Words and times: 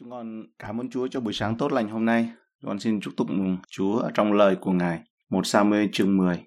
Chúng 0.00 0.10
con 0.10 0.42
cảm 0.58 0.80
ơn 0.80 0.90
Chúa 0.90 1.08
cho 1.08 1.20
buổi 1.20 1.32
sáng 1.32 1.56
tốt 1.56 1.72
lành 1.72 1.88
hôm 1.88 2.04
nay. 2.04 2.30
Chúng 2.60 2.68
con 2.68 2.78
xin 2.78 3.00
chúc 3.00 3.14
tụng 3.16 3.58
Chúa 3.70 3.98
ở 3.98 4.10
trong 4.14 4.32
lời 4.32 4.56
của 4.60 4.72
Ngài. 4.72 5.00
Một 5.30 5.46
Samuel 5.46 5.86
chương 5.92 6.16
10. 6.16 6.42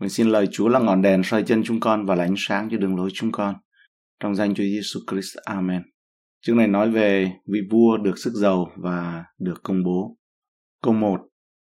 Mình 0.00 0.08
xin 0.08 0.28
lời 0.28 0.48
Chúa 0.52 0.68
là 0.68 0.78
ngọn 0.78 1.02
đèn 1.02 1.22
soi 1.22 1.42
chân 1.42 1.62
chúng 1.64 1.80
con 1.80 2.06
và 2.06 2.14
là 2.14 2.24
ánh 2.24 2.34
sáng 2.36 2.68
cho 2.70 2.76
đường 2.76 2.96
lối 2.96 3.10
chúng 3.14 3.32
con. 3.32 3.54
Trong 4.20 4.34
danh 4.34 4.54
Chúa 4.54 4.62
Giêsu 4.62 5.00
Christ. 5.10 5.36
Amen. 5.44 5.82
Chương 6.46 6.56
này 6.56 6.66
nói 6.66 6.90
về 6.90 7.32
vị 7.52 7.60
vua 7.70 7.96
được 7.96 8.18
sức 8.18 8.32
giàu 8.34 8.70
và 8.76 9.24
được 9.38 9.62
công 9.62 9.84
bố. 9.84 10.16
Câu 10.82 10.94
1. 10.94 11.20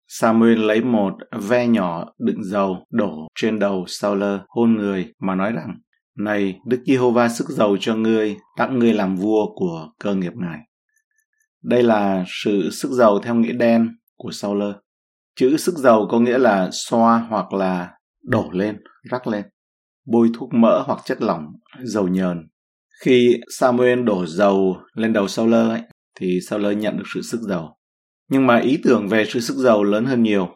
Samuel 0.08 0.58
lấy 0.58 0.84
một 0.84 1.12
ve 1.48 1.66
nhỏ 1.66 2.12
đựng 2.18 2.44
dầu 2.44 2.86
đổ 2.90 3.28
trên 3.34 3.58
đầu 3.58 3.84
Saul 3.88 4.22
hôn 4.48 4.74
người 4.74 5.12
mà 5.18 5.34
nói 5.34 5.52
rằng, 5.52 5.78
này, 6.18 6.60
Đức 6.66 6.82
Giê-hô-va 6.86 7.28
sức 7.28 7.48
giàu 7.48 7.76
cho 7.80 7.96
ngươi, 7.96 8.36
tặng 8.56 8.78
ngươi 8.78 8.92
làm 8.92 9.16
vua 9.16 9.54
của 9.54 9.88
cơ 9.98 10.14
nghiệp 10.14 10.32
ngài 10.34 10.58
đây 11.62 11.82
là 11.82 12.24
sự 12.44 12.70
sức 12.70 12.90
giàu 12.90 13.18
theo 13.18 13.34
nghĩa 13.34 13.52
đen 13.52 13.88
của 14.16 14.30
Sauler. 14.32 14.74
Chữ 15.36 15.56
sức 15.56 15.74
giàu 15.74 16.06
có 16.10 16.20
nghĩa 16.20 16.38
là 16.38 16.68
xoa 16.72 17.26
hoặc 17.30 17.52
là 17.52 17.90
đổ 18.22 18.50
lên, 18.52 18.76
rắc 19.10 19.26
lên, 19.26 19.44
bôi 20.06 20.30
thuốc 20.34 20.54
mỡ 20.54 20.82
hoặc 20.86 20.98
chất 21.04 21.22
lỏng, 21.22 21.44
dầu 21.82 22.08
nhờn. 22.08 22.48
Khi 23.04 23.36
Samuel 23.58 24.02
đổ 24.02 24.26
dầu 24.26 24.76
lên 24.94 25.12
đầu 25.12 25.28
Sauler 25.28 25.68
ấy, 25.68 25.80
thì 26.20 26.38
Sauler 26.48 26.78
nhận 26.78 26.96
được 26.96 27.04
sự 27.14 27.22
sức 27.22 27.40
giàu. 27.40 27.76
Nhưng 28.30 28.46
mà 28.46 28.58
ý 28.58 28.78
tưởng 28.84 29.08
về 29.08 29.24
sự 29.28 29.40
sức 29.40 29.56
giàu 29.56 29.84
lớn 29.84 30.04
hơn 30.04 30.22
nhiều. 30.22 30.48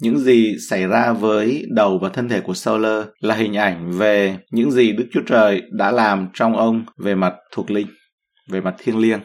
Những 0.00 0.18
gì 0.18 0.56
xảy 0.68 0.86
ra 0.86 1.12
với 1.12 1.66
đầu 1.74 1.98
và 2.02 2.08
thân 2.08 2.28
thể 2.28 2.40
của 2.40 2.54
Sauler 2.54 3.04
là 3.20 3.34
hình 3.34 3.56
ảnh 3.56 3.90
về 3.90 4.38
những 4.50 4.70
gì 4.70 4.92
Đức 4.92 5.06
Chúa 5.12 5.22
Trời 5.26 5.62
đã 5.72 5.90
làm 5.90 6.28
trong 6.34 6.56
ông 6.56 6.84
về 6.98 7.14
mặt 7.14 7.34
thuộc 7.52 7.70
linh, 7.70 7.86
về 8.50 8.60
mặt 8.60 8.74
thiêng 8.78 8.98
liêng. 8.98 9.20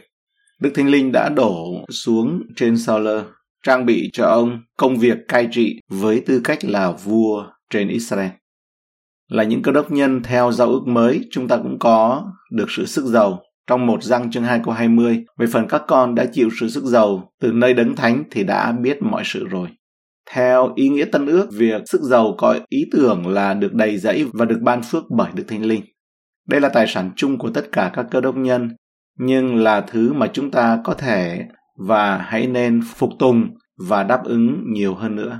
Đức 0.61 0.71
Thánh 0.75 0.89
Linh 0.89 1.11
đã 1.11 1.29
đổ 1.29 1.85
xuống 1.89 2.41
trên 2.55 2.77
Sauler, 2.77 3.21
trang 3.63 3.85
bị 3.85 4.09
cho 4.13 4.25
ông 4.25 4.61
công 4.77 4.97
việc 4.97 5.17
cai 5.27 5.47
trị 5.51 5.79
với 5.89 6.23
tư 6.25 6.41
cách 6.43 6.65
là 6.65 6.91
vua 6.91 7.45
trên 7.69 7.87
Israel. 7.87 8.29
Là 9.31 9.43
những 9.43 9.61
cơ 9.61 9.71
đốc 9.71 9.91
nhân 9.91 10.23
theo 10.23 10.51
giao 10.51 10.67
ước 10.67 10.81
mới, 10.87 11.21
chúng 11.31 11.47
ta 11.47 11.57
cũng 11.57 11.79
có 11.79 12.23
được 12.51 12.65
sự 12.69 12.85
sức 12.85 13.05
giàu. 13.05 13.41
Trong 13.67 13.85
một 13.85 14.03
răng 14.03 14.31
chương 14.31 14.43
2 14.43 14.61
câu 14.63 14.73
20, 14.73 15.23
về 15.37 15.47
phần 15.47 15.67
các 15.67 15.81
con 15.87 16.15
đã 16.15 16.25
chịu 16.25 16.49
sự 16.59 16.69
sức 16.69 16.83
giàu 16.83 17.31
từ 17.41 17.51
nơi 17.51 17.73
đấng 17.73 17.95
thánh 17.95 18.23
thì 18.31 18.43
đã 18.43 18.71
biết 18.71 18.97
mọi 19.01 19.23
sự 19.25 19.45
rồi. 19.45 19.67
Theo 20.31 20.73
ý 20.75 20.89
nghĩa 20.89 21.05
tân 21.05 21.25
ước, 21.25 21.47
việc 21.53 21.81
sức 21.85 22.01
giàu 22.01 22.35
có 22.37 22.59
ý 22.69 22.85
tưởng 22.91 23.27
là 23.27 23.53
được 23.53 23.73
đầy 23.73 23.97
dẫy 23.97 24.25
và 24.33 24.45
được 24.45 24.59
ban 24.61 24.81
phước 24.83 25.03
bởi 25.09 25.31
Đức 25.33 25.43
Thánh 25.47 25.65
Linh. 25.65 25.81
Đây 26.47 26.61
là 26.61 26.69
tài 26.69 26.87
sản 26.87 27.11
chung 27.15 27.37
của 27.37 27.49
tất 27.49 27.71
cả 27.71 27.91
các 27.93 28.05
cơ 28.11 28.21
đốc 28.21 28.35
nhân 28.35 28.69
nhưng 29.17 29.55
là 29.55 29.81
thứ 29.81 30.13
mà 30.13 30.27
chúng 30.33 30.51
ta 30.51 30.79
có 30.83 30.93
thể 30.93 31.45
và 31.87 32.17
hãy 32.17 32.47
nên 32.47 32.81
phục 32.95 33.09
tùng 33.19 33.49
và 33.87 34.03
đáp 34.03 34.23
ứng 34.23 34.63
nhiều 34.73 34.95
hơn 34.95 35.15
nữa. 35.15 35.39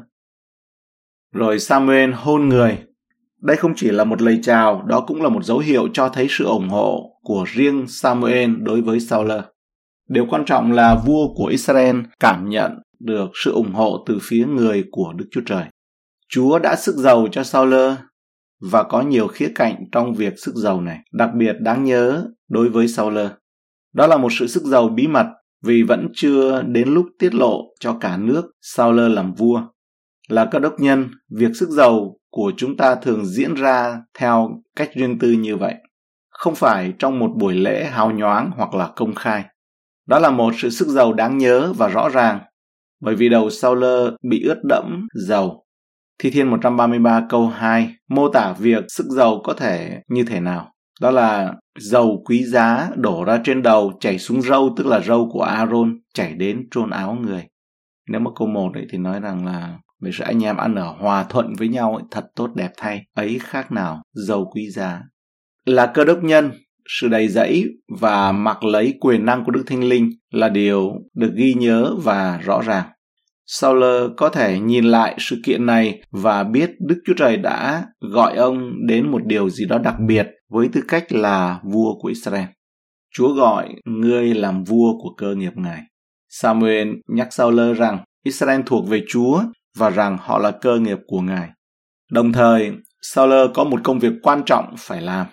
Rồi 1.31 1.59
Samuel 1.59 2.11
hôn 2.11 2.49
người. 2.49 2.77
Đây 3.41 3.57
không 3.57 3.73
chỉ 3.75 3.91
là 3.91 4.03
một 4.03 4.21
lời 4.21 4.39
chào, 4.43 4.83
đó 4.87 5.03
cũng 5.07 5.21
là 5.21 5.29
một 5.29 5.43
dấu 5.43 5.59
hiệu 5.59 5.87
cho 5.93 6.09
thấy 6.09 6.27
sự 6.29 6.45
ủng 6.45 6.69
hộ 6.69 7.19
của 7.23 7.45
riêng 7.47 7.85
Samuel 7.87 8.51
đối 8.61 8.81
với 8.81 8.99
Saul. 8.99 9.31
Điều 10.09 10.25
quan 10.29 10.45
trọng 10.45 10.71
là 10.71 10.95
vua 11.05 11.33
của 11.35 11.45
Israel 11.45 11.99
cảm 12.19 12.49
nhận 12.49 12.71
được 12.99 13.29
sự 13.33 13.51
ủng 13.51 13.73
hộ 13.73 14.03
từ 14.07 14.19
phía 14.21 14.45
người 14.45 14.85
của 14.91 15.13
Đức 15.13 15.25
Chúa 15.31 15.41
Trời. 15.45 15.63
Chúa 16.29 16.59
đã 16.59 16.75
sức 16.75 16.95
giàu 16.95 17.27
cho 17.31 17.43
Saul 17.43 17.73
và 18.71 18.83
có 18.83 19.01
nhiều 19.01 19.27
khía 19.27 19.51
cạnh 19.55 19.75
trong 19.91 20.13
việc 20.13 20.33
sức 20.37 20.55
giàu 20.55 20.81
này, 20.81 20.99
đặc 21.11 21.29
biệt 21.35 21.55
đáng 21.59 21.83
nhớ 21.83 22.27
đối 22.49 22.69
với 22.69 22.87
Saul. 22.87 23.17
Đó 23.95 24.07
là 24.07 24.17
một 24.17 24.29
sự 24.31 24.47
sức 24.47 24.63
giàu 24.63 24.89
bí 24.89 25.07
mật 25.07 25.27
vì 25.63 25.83
vẫn 25.83 26.07
chưa 26.13 26.61
đến 26.61 26.93
lúc 26.93 27.05
tiết 27.19 27.35
lộ 27.35 27.61
cho 27.79 27.97
cả 28.01 28.17
nước 28.17 28.51
sao 28.61 28.91
lơ 28.91 29.07
làm 29.07 29.33
vua. 29.33 29.61
Là 30.29 30.47
các 30.51 30.59
đốc 30.59 30.79
nhân, 30.79 31.09
việc 31.37 31.55
sức 31.55 31.69
giàu 31.69 32.17
của 32.31 32.51
chúng 32.57 32.77
ta 32.77 32.95
thường 32.95 33.25
diễn 33.25 33.53
ra 33.53 34.01
theo 34.19 34.49
cách 34.75 34.89
riêng 34.95 35.19
tư 35.19 35.31
như 35.31 35.57
vậy. 35.57 35.75
Không 36.29 36.55
phải 36.55 36.93
trong 36.99 37.19
một 37.19 37.31
buổi 37.37 37.53
lễ 37.53 37.85
hào 37.85 38.11
nhoáng 38.11 38.51
hoặc 38.55 38.73
là 38.73 38.89
công 38.95 39.15
khai. 39.15 39.43
Đó 40.07 40.19
là 40.19 40.29
một 40.29 40.53
sự 40.57 40.69
sức 40.69 40.87
giàu 40.87 41.13
đáng 41.13 41.37
nhớ 41.37 41.73
và 41.77 41.87
rõ 41.87 42.09
ràng, 42.09 42.39
bởi 43.01 43.15
vì 43.15 43.29
đầu 43.29 43.49
sao 43.49 43.75
lơ 43.75 44.11
bị 44.29 44.43
ướt 44.47 44.61
đẫm 44.63 45.07
dầu. 45.13 45.65
Thi 46.19 46.31
Thiên 46.31 46.47
133 46.47 47.25
câu 47.29 47.47
2 47.47 47.95
mô 48.09 48.29
tả 48.29 48.53
việc 48.59 48.83
sức 48.87 49.05
giàu 49.09 49.41
có 49.43 49.53
thể 49.53 50.01
như 50.07 50.23
thế 50.23 50.39
nào. 50.39 50.74
Đó 51.01 51.11
là 51.11 51.53
dầu 51.79 52.23
quý 52.25 52.43
giá 52.43 52.89
đổ 52.95 53.23
ra 53.23 53.41
trên 53.43 53.61
đầu 53.61 53.93
chảy 53.99 54.19
xuống 54.19 54.41
râu 54.41 54.73
tức 54.77 54.87
là 54.87 54.99
râu 54.99 55.29
của 55.31 55.41
Aaron 55.41 55.99
chảy 56.13 56.33
đến 56.33 56.67
trôn 56.71 56.89
áo 56.89 57.17
người. 57.21 57.43
Nếu 58.09 58.21
mà 58.21 58.31
câu 58.35 58.47
một 58.47 58.73
ấy 58.73 58.85
thì 58.91 58.97
nói 58.97 59.19
rằng 59.19 59.45
là 59.45 59.77
về 60.01 60.11
sự 60.13 60.23
anh 60.23 60.43
em 60.43 60.57
ăn 60.57 60.75
ở 60.75 60.95
hòa 60.99 61.23
thuận 61.23 61.53
với 61.57 61.67
nhau 61.67 61.95
ấy, 61.95 62.03
thật 62.11 62.25
tốt 62.35 62.49
đẹp 62.55 62.71
thay 62.77 63.01
ấy 63.15 63.39
khác 63.39 63.71
nào 63.71 64.01
dầu 64.13 64.51
quý 64.55 64.69
giá 64.69 65.01
là 65.65 65.85
cơ 65.85 66.03
đốc 66.03 66.23
nhân 66.23 66.51
sự 66.87 67.07
đầy 67.07 67.27
dẫy 67.27 67.65
và 67.99 68.31
mặc 68.31 68.63
lấy 68.63 68.93
quyền 68.99 69.25
năng 69.25 69.43
của 69.45 69.51
Đức 69.51 69.63
Thánh 69.67 69.83
Linh 69.83 70.09
là 70.31 70.49
điều 70.49 70.91
được 71.13 71.31
ghi 71.35 71.53
nhớ 71.53 71.95
và 72.03 72.39
rõ 72.45 72.61
ràng. 72.61 72.85
Saul 73.45 73.83
có 74.17 74.29
thể 74.29 74.59
nhìn 74.59 74.85
lại 74.85 75.15
sự 75.19 75.41
kiện 75.45 75.65
này 75.65 76.01
và 76.11 76.43
biết 76.43 76.71
Đức 76.79 77.01
Chúa 77.05 77.13
Trời 77.17 77.37
đã 77.37 77.85
gọi 78.13 78.35
ông 78.35 78.87
đến 78.87 79.11
một 79.11 79.25
điều 79.25 79.49
gì 79.49 79.65
đó 79.65 79.77
đặc 79.77 79.95
biệt 80.07 80.27
với 80.49 80.69
tư 80.73 80.81
cách 80.87 81.11
là 81.11 81.59
vua 81.63 81.99
của 82.01 82.07
Israel. 82.07 82.45
Chúa 83.15 83.33
gọi 83.33 83.69
ngươi 83.85 84.33
làm 84.33 84.63
vua 84.63 84.93
của 85.01 85.13
cơ 85.17 85.35
nghiệp 85.35 85.53
Ngài. 85.55 85.81
Samuel 86.29 86.87
nhắc 87.07 87.33
Saul 87.33 87.73
rằng 87.73 88.03
Israel 88.23 88.61
thuộc 88.65 88.87
về 88.87 89.03
Chúa 89.07 89.43
và 89.77 89.89
rằng 89.89 90.17
họ 90.21 90.37
là 90.37 90.51
cơ 90.51 90.79
nghiệp 90.79 90.97
của 91.07 91.21
Ngài. 91.21 91.49
Đồng 92.11 92.33
thời, 92.33 92.71
Saul 93.01 93.33
có 93.53 93.63
một 93.63 93.79
công 93.83 93.99
việc 93.99 94.13
quan 94.23 94.43
trọng 94.45 94.75
phải 94.77 95.01
làm. 95.01 95.27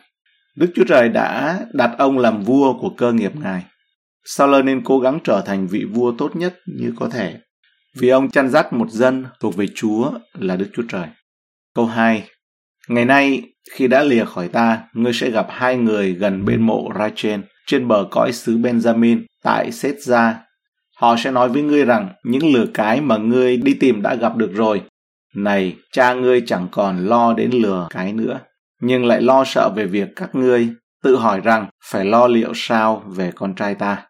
Đức 0.56 0.72
Chúa 0.74 0.84
Trời 0.84 1.08
đã 1.08 1.60
đặt 1.72 1.94
ông 1.98 2.18
làm 2.18 2.42
vua 2.42 2.78
của 2.78 2.90
cơ 2.90 3.12
nghiệp 3.12 3.36
Ngài. 3.36 3.64
Saul 4.24 4.62
nên 4.62 4.84
cố 4.84 4.98
gắng 4.98 5.18
trở 5.24 5.42
thành 5.46 5.66
vị 5.66 5.84
vua 5.84 6.12
tốt 6.18 6.36
nhất 6.36 6.54
như 6.66 6.92
có 6.96 7.08
thể 7.08 7.38
vì 7.96 8.08
ông 8.08 8.30
chăn 8.30 8.48
dắt 8.48 8.72
một 8.72 8.90
dân 8.90 9.26
thuộc 9.40 9.56
về 9.56 9.66
Chúa 9.74 10.12
là 10.32 10.56
Đức 10.56 10.70
Chúa 10.72 10.82
Trời. 10.88 11.06
Câu 11.74 11.86
2 11.86 12.28
Ngày 12.88 13.04
nay, 13.04 13.42
khi 13.72 13.88
đã 13.88 14.02
lìa 14.02 14.24
khỏi 14.24 14.48
ta, 14.48 14.82
ngươi 14.94 15.12
sẽ 15.12 15.30
gặp 15.30 15.46
hai 15.50 15.76
người 15.76 16.12
gần 16.12 16.44
bên 16.44 16.62
mộ 16.62 16.90
Rachel 16.98 17.40
trên 17.66 17.88
bờ 17.88 18.06
cõi 18.10 18.32
xứ 18.32 18.58
Benjamin 18.58 19.24
tại 19.42 19.72
Sết 19.72 19.94
Gia. 20.02 20.38
Họ 20.96 21.16
sẽ 21.16 21.30
nói 21.30 21.48
với 21.48 21.62
ngươi 21.62 21.84
rằng 21.84 22.08
những 22.24 22.52
lừa 22.54 22.66
cái 22.74 23.00
mà 23.00 23.16
ngươi 23.16 23.56
đi 23.56 23.74
tìm 23.74 24.02
đã 24.02 24.14
gặp 24.14 24.36
được 24.36 24.50
rồi. 24.54 24.82
Này, 25.34 25.76
cha 25.92 26.14
ngươi 26.14 26.42
chẳng 26.46 26.68
còn 26.70 27.06
lo 27.06 27.34
đến 27.34 27.50
lừa 27.50 27.86
cái 27.90 28.12
nữa, 28.12 28.40
nhưng 28.80 29.04
lại 29.04 29.22
lo 29.22 29.44
sợ 29.46 29.70
về 29.76 29.86
việc 29.86 30.08
các 30.16 30.34
ngươi 30.34 30.68
tự 31.02 31.16
hỏi 31.16 31.40
rằng 31.40 31.68
phải 31.84 32.04
lo 32.04 32.26
liệu 32.26 32.52
sao 32.54 33.04
về 33.06 33.32
con 33.34 33.54
trai 33.54 33.74
ta. 33.74 34.06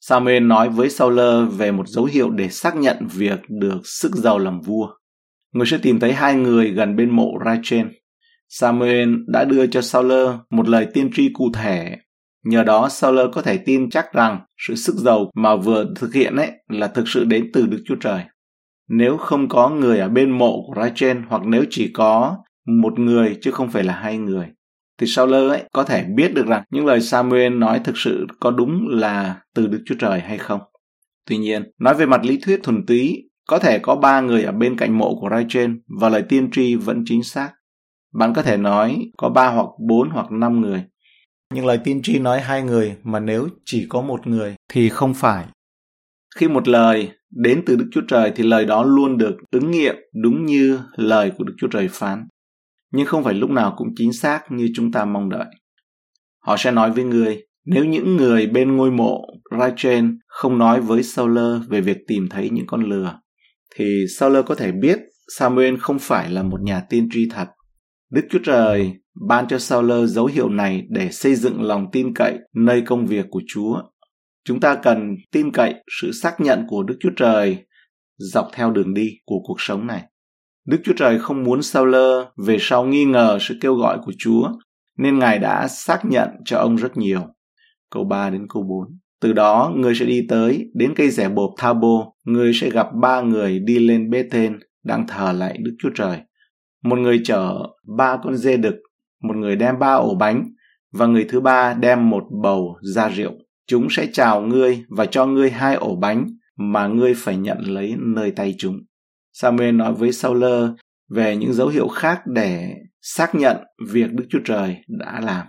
Samuel 0.00 0.42
nói 0.42 0.68
với 0.68 0.90
Sauler 0.90 1.48
về 1.56 1.72
một 1.72 1.88
dấu 1.88 2.04
hiệu 2.04 2.30
để 2.30 2.48
xác 2.48 2.76
nhận 2.76 3.08
việc 3.14 3.38
được 3.48 3.80
sức 3.84 4.14
giàu 4.14 4.38
làm 4.38 4.60
vua. 4.60 4.88
Người 5.54 5.66
sẽ 5.66 5.78
tìm 5.82 6.00
thấy 6.00 6.12
hai 6.12 6.34
người 6.34 6.70
gần 6.70 6.96
bên 6.96 7.10
mộ 7.10 7.32
Rachel. 7.44 7.86
Samuel 8.48 9.14
đã 9.26 9.44
đưa 9.44 9.66
cho 9.66 9.80
Sauler 9.80 10.28
một 10.50 10.68
lời 10.68 10.86
tiên 10.94 11.10
tri 11.14 11.28
cụ 11.32 11.50
thể. 11.54 11.96
Nhờ 12.44 12.64
đó 12.64 12.88
Sauler 12.88 13.26
có 13.32 13.42
thể 13.42 13.56
tin 13.56 13.90
chắc 13.90 14.12
rằng 14.12 14.40
sự 14.58 14.74
sức 14.74 14.94
giàu 14.94 15.30
mà 15.34 15.56
vừa 15.56 15.86
thực 15.96 16.14
hiện 16.14 16.36
ấy 16.36 16.50
là 16.68 16.88
thực 16.88 17.08
sự 17.08 17.24
đến 17.24 17.50
từ 17.52 17.66
Đức 17.66 17.82
Chúa 17.86 17.96
Trời. 18.00 18.22
Nếu 18.88 19.16
không 19.16 19.48
có 19.48 19.68
người 19.68 19.98
ở 19.98 20.08
bên 20.08 20.30
mộ 20.30 20.62
của 20.66 20.82
Rachel 20.82 21.16
hoặc 21.28 21.42
nếu 21.46 21.64
chỉ 21.70 21.90
có 21.94 22.36
một 22.66 22.98
người 22.98 23.38
chứ 23.40 23.50
không 23.50 23.70
phải 23.70 23.84
là 23.84 23.94
hai 23.94 24.18
người 24.18 24.46
thì 24.98 25.06
Sauler 25.06 25.50
ấy 25.50 25.62
có 25.72 25.84
thể 25.84 26.04
biết 26.04 26.34
được 26.34 26.46
rằng 26.46 26.64
những 26.70 26.86
lời 26.86 27.00
Samuel 27.00 27.54
nói 27.54 27.80
thực 27.84 27.98
sự 27.98 28.26
có 28.40 28.50
đúng 28.50 28.88
là 28.88 29.40
từ 29.54 29.66
Đức 29.66 29.82
Chúa 29.86 29.94
Trời 29.98 30.20
hay 30.20 30.38
không. 30.38 30.60
Tuy 31.26 31.36
nhiên, 31.36 31.62
nói 31.80 31.94
về 31.94 32.06
mặt 32.06 32.24
lý 32.24 32.38
thuyết 32.42 32.60
thuần 32.62 32.86
túy, 32.86 33.30
có 33.48 33.58
thể 33.58 33.78
có 33.78 33.96
ba 33.96 34.20
người 34.20 34.42
ở 34.42 34.52
bên 34.52 34.76
cạnh 34.76 34.98
mộ 34.98 35.14
của 35.20 35.28
Rachel 35.30 35.70
và 36.00 36.08
lời 36.08 36.22
tiên 36.28 36.50
tri 36.52 36.74
vẫn 36.74 37.02
chính 37.06 37.22
xác. 37.22 37.50
Bạn 38.14 38.34
có 38.34 38.42
thể 38.42 38.56
nói 38.56 39.10
có 39.16 39.28
ba 39.28 39.48
hoặc 39.50 39.66
bốn 39.88 40.10
hoặc 40.10 40.30
năm 40.30 40.60
người. 40.60 40.84
Nhưng 41.54 41.66
lời 41.66 41.78
tiên 41.84 42.00
tri 42.02 42.18
nói 42.18 42.40
hai 42.40 42.62
người 42.62 42.96
mà 43.02 43.20
nếu 43.20 43.48
chỉ 43.64 43.86
có 43.88 44.00
một 44.02 44.26
người 44.26 44.54
thì 44.70 44.88
không 44.88 45.14
phải. 45.14 45.46
Khi 46.36 46.48
một 46.48 46.68
lời 46.68 47.10
đến 47.30 47.62
từ 47.66 47.76
Đức 47.76 47.88
Chúa 47.92 48.02
Trời 48.08 48.32
thì 48.36 48.44
lời 48.44 48.64
đó 48.64 48.84
luôn 48.84 49.18
được 49.18 49.36
ứng 49.50 49.70
nghiệm 49.70 49.94
đúng 50.22 50.46
như 50.46 50.80
lời 50.96 51.32
của 51.38 51.44
Đức 51.44 51.54
Chúa 51.58 51.68
Trời 51.68 51.88
phán 51.88 52.26
nhưng 52.94 53.06
không 53.06 53.24
phải 53.24 53.34
lúc 53.34 53.50
nào 53.50 53.74
cũng 53.76 53.88
chính 53.96 54.12
xác 54.12 54.40
như 54.50 54.68
chúng 54.74 54.92
ta 54.92 55.04
mong 55.04 55.28
đợi. 55.28 55.46
Họ 56.46 56.56
sẽ 56.58 56.70
nói 56.70 56.90
với 56.90 57.04
người, 57.04 57.44
nếu 57.66 57.84
những 57.84 58.16
người 58.16 58.46
bên 58.46 58.76
ngôi 58.76 58.90
mộ 58.90 59.24
Rachel 59.58 60.04
không 60.28 60.58
nói 60.58 60.80
với 60.80 61.02
Sauler 61.02 61.68
về 61.68 61.80
việc 61.80 61.98
tìm 62.06 62.28
thấy 62.30 62.50
những 62.50 62.66
con 62.66 62.82
lừa, 62.82 63.18
thì 63.76 64.04
Sauler 64.18 64.44
có 64.46 64.54
thể 64.54 64.72
biết 64.72 64.98
Samuel 65.38 65.76
không 65.76 65.98
phải 65.98 66.30
là 66.30 66.42
một 66.42 66.60
nhà 66.62 66.80
tiên 66.80 67.08
tri 67.12 67.28
thật. 67.30 67.46
Đức 68.10 68.22
Chúa 68.30 68.38
Trời 68.44 68.92
ban 69.28 69.48
cho 69.48 69.58
Sauler 69.58 70.10
dấu 70.10 70.26
hiệu 70.26 70.48
này 70.48 70.82
để 70.88 71.10
xây 71.10 71.34
dựng 71.34 71.62
lòng 71.62 71.86
tin 71.92 72.14
cậy 72.14 72.38
nơi 72.54 72.82
công 72.86 73.06
việc 73.06 73.26
của 73.30 73.42
Chúa. 73.46 73.82
Chúng 74.44 74.60
ta 74.60 74.74
cần 74.74 75.16
tin 75.32 75.52
cậy 75.52 75.74
sự 76.00 76.12
xác 76.12 76.40
nhận 76.40 76.64
của 76.68 76.82
Đức 76.82 76.96
Chúa 77.00 77.10
Trời 77.16 77.64
dọc 78.16 78.48
theo 78.52 78.70
đường 78.70 78.94
đi 78.94 79.10
của 79.24 79.38
cuộc 79.44 79.56
sống 79.60 79.86
này. 79.86 80.02
Đức 80.66 80.78
Chúa 80.84 80.92
Trời 80.96 81.18
không 81.18 81.44
muốn 81.44 81.62
Sauler 81.62 82.24
về 82.46 82.56
sau 82.60 82.84
nghi 82.84 83.04
ngờ 83.04 83.38
sự 83.40 83.54
kêu 83.60 83.74
gọi 83.74 83.98
của 84.04 84.12
Chúa, 84.18 84.48
nên 84.98 85.18
Ngài 85.18 85.38
đã 85.38 85.68
xác 85.68 86.00
nhận 86.04 86.28
cho 86.44 86.58
ông 86.58 86.76
rất 86.76 86.96
nhiều. 86.96 87.20
Câu 87.90 88.04
3 88.04 88.30
đến 88.30 88.46
câu 88.48 88.62
4. 88.62 88.98
Từ 89.24 89.32
đó, 89.32 89.72
người 89.76 89.94
sẽ 89.94 90.06
đi 90.06 90.26
tới, 90.28 90.70
đến 90.74 90.92
cây 90.96 91.10
rẻ 91.10 91.28
bộp 91.28 91.50
Thabo, 91.58 92.12
người 92.24 92.52
sẽ 92.54 92.70
gặp 92.70 92.86
ba 93.02 93.20
người 93.20 93.58
đi 93.58 93.78
lên 93.78 94.10
bê 94.10 94.24
tên, 94.30 94.58
đang 94.84 95.06
thờ 95.06 95.32
lại 95.32 95.58
Đức 95.60 95.72
Chúa 95.78 95.90
Trời. 95.94 96.18
Một 96.82 96.98
người 96.98 97.20
chở 97.24 97.58
ba 97.96 98.16
con 98.24 98.36
dê 98.36 98.56
đực, 98.56 98.74
một 99.22 99.36
người 99.36 99.56
đem 99.56 99.78
ba 99.78 99.92
ổ 99.94 100.14
bánh, 100.14 100.44
và 100.92 101.06
người 101.06 101.26
thứ 101.28 101.40
ba 101.40 101.74
đem 101.74 102.10
một 102.10 102.22
bầu 102.42 102.76
da 102.94 103.08
rượu. 103.08 103.32
Chúng 103.66 103.86
sẽ 103.90 104.06
chào 104.12 104.40
ngươi 104.40 104.84
và 104.88 105.06
cho 105.06 105.26
ngươi 105.26 105.50
hai 105.50 105.74
ổ 105.74 105.96
bánh 105.96 106.26
mà 106.58 106.86
ngươi 106.86 107.14
phải 107.16 107.36
nhận 107.36 107.58
lấy 107.58 107.94
nơi 107.98 108.30
tay 108.30 108.54
chúng. 108.58 108.76
Samuel 109.32 109.74
nói 109.74 109.92
với 109.92 110.12
Saul 110.12 110.44
về 111.10 111.36
những 111.36 111.52
dấu 111.52 111.68
hiệu 111.68 111.88
khác 111.88 112.20
để 112.26 112.74
xác 113.00 113.34
nhận 113.34 113.56
việc 113.88 114.12
Đức 114.12 114.24
Chúa 114.28 114.40
Trời 114.44 114.76
đã 114.88 115.20
làm. 115.20 115.46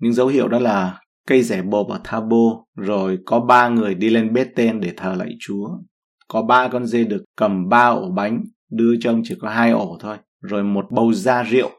Những 0.00 0.12
dấu 0.12 0.26
hiệu 0.26 0.48
đó 0.48 0.58
là 0.58 1.00
cây 1.26 1.42
rẻ 1.42 1.62
bộp 1.62 1.88
ở 1.88 2.00
Thabo, 2.04 2.64
rồi 2.76 3.18
có 3.26 3.40
ba 3.40 3.68
người 3.68 3.94
đi 3.94 4.10
lên 4.10 4.32
bếp 4.32 4.48
tên 4.56 4.80
để 4.80 4.92
thờ 4.96 5.14
lạy 5.18 5.30
Chúa. 5.40 5.68
Có 6.28 6.42
ba 6.42 6.68
con 6.68 6.86
dê 6.86 7.04
được 7.04 7.24
cầm 7.36 7.68
ba 7.68 7.86
ổ 7.86 8.10
bánh, 8.10 8.44
đưa 8.70 8.94
cho 9.00 9.10
ông 9.10 9.22
chỉ 9.24 9.34
có 9.40 9.48
hai 9.48 9.70
ổ 9.70 9.98
thôi, 10.00 10.16
rồi 10.40 10.64
một 10.64 10.86
bầu 10.90 11.12
da 11.12 11.42
rượu. 11.42 11.70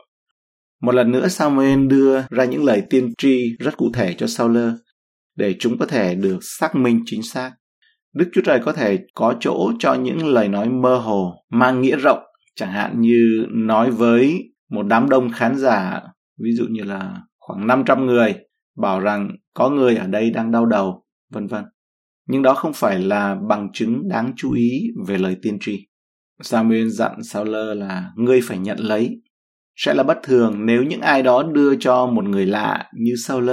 Một 0.82 0.96
lần 0.96 1.12
nữa 1.12 1.28
Samuel 1.28 1.88
đưa 1.88 2.22
ra 2.30 2.46
những 2.46 2.64
lời 2.64 2.84
tiên 2.90 3.14
tri 3.18 3.56
rất 3.60 3.78
cụ 3.78 3.90
thể 3.94 4.14
cho 4.14 4.28
Saul 4.28 4.58
để 5.36 5.56
chúng 5.60 5.78
có 5.78 5.86
thể 5.86 6.16
được 6.16 6.40
xác 6.42 6.76
minh 6.76 7.04
chính 7.06 7.24
xác. 7.24 7.52
Đức 8.14 8.30
Chúa 8.34 8.42
Trời 8.42 8.60
có 8.66 8.74
thể 8.74 9.00
có 9.14 9.36
chỗ 9.40 9.72
cho 9.80 9.94
những 9.94 10.28
lời 10.28 10.48
nói 10.48 10.70
mơ 10.70 10.96
hồ, 10.98 11.34
mang 11.50 11.82
nghĩa 11.82 11.98
rộng, 11.98 12.20
chẳng 12.56 12.72
hạn 12.72 13.02
như 13.02 13.46
nói 13.50 13.92
với 13.92 14.54
một 14.70 14.84
đám 14.84 15.10
đông 15.10 15.32
khán 15.32 15.58
giả, 15.58 16.02
ví 16.44 16.52
dụ 16.52 16.66
như 16.70 16.84
là 16.84 17.22
khoảng 17.40 17.68
500 17.68 18.06
người, 18.06 18.36
bảo 18.78 19.00
rằng 19.00 19.30
có 19.54 19.70
người 19.70 19.96
ở 19.96 20.08
đây 20.08 20.30
đang 20.30 20.52
đau 20.52 20.66
đầu, 20.66 21.06
vân 21.30 21.48
vân. 21.48 21.66
Nhưng 22.28 22.42
đó 22.42 22.54
không 22.54 22.74
phải 22.74 23.00
là 23.00 23.36
bằng 23.50 23.70
chứng 23.74 24.10
đáng 24.10 24.34
chú 24.36 24.54
ý 24.54 24.82
về 25.08 25.18
lời 25.18 25.38
tiên 25.42 25.58
tri. 25.62 25.88
Samuel 26.42 26.88
dặn 26.88 27.24
Saul 27.24 27.56
là 27.76 28.12
ngươi 28.16 28.40
phải 28.44 28.58
nhận 28.58 28.78
lấy. 28.80 29.22
Sẽ 29.76 29.94
là 29.94 30.04
bất 30.04 30.18
thường 30.24 30.66
nếu 30.66 30.84
những 30.84 31.02
ai 31.02 31.24
đó 31.24 31.44
đưa 31.44 31.76
cho 31.76 32.06
một 32.06 32.26
người 32.26 32.46
lạ 32.46 32.90
như 32.94 33.14
Saul 33.26 33.50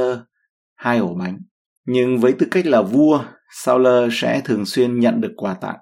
hai 0.74 0.98
ổ 0.98 1.14
bánh. 1.14 1.38
Nhưng 1.86 2.18
với 2.18 2.32
tư 2.32 2.46
cách 2.50 2.66
là 2.66 2.82
vua, 2.82 3.24
Saul 3.50 3.86
sẽ 4.12 4.40
thường 4.44 4.64
xuyên 4.64 5.00
nhận 5.00 5.20
được 5.20 5.32
quà 5.36 5.54
tặng. 5.54 5.76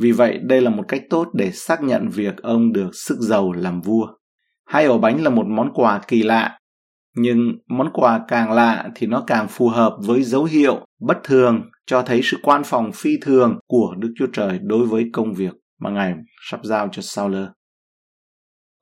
Vì 0.00 0.12
vậy, 0.12 0.38
đây 0.42 0.60
là 0.60 0.70
một 0.70 0.84
cách 0.88 1.02
tốt 1.10 1.28
để 1.34 1.50
xác 1.50 1.82
nhận 1.82 2.08
việc 2.08 2.36
ông 2.42 2.72
được 2.72 2.90
sức 2.92 3.16
giàu 3.20 3.52
làm 3.52 3.80
vua. 3.80 4.06
Hai 4.66 4.84
ổ 4.84 4.98
bánh 4.98 5.22
là 5.22 5.30
một 5.30 5.46
món 5.46 5.70
quà 5.74 6.00
kỳ 6.08 6.22
lạ, 6.22 6.58
nhưng 7.16 7.52
món 7.68 7.90
quà 7.92 8.20
càng 8.28 8.52
lạ 8.52 8.90
thì 8.94 9.06
nó 9.06 9.24
càng 9.26 9.48
phù 9.48 9.68
hợp 9.68 9.96
với 10.06 10.22
dấu 10.22 10.44
hiệu 10.44 10.86
bất 11.00 11.18
thường 11.24 11.62
cho 11.86 12.02
thấy 12.02 12.20
sự 12.22 12.36
quan 12.42 12.62
phòng 12.64 12.90
phi 12.94 13.10
thường 13.22 13.58
của 13.66 13.94
Đức 13.98 14.12
Chúa 14.18 14.26
Trời 14.32 14.58
đối 14.62 14.86
với 14.86 15.10
công 15.12 15.34
việc 15.34 15.52
mà 15.80 15.90
Ngài 15.90 16.14
sắp 16.50 16.60
giao 16.64 16.88
cho 16.92 17.02
Sauler. 17.02 17.46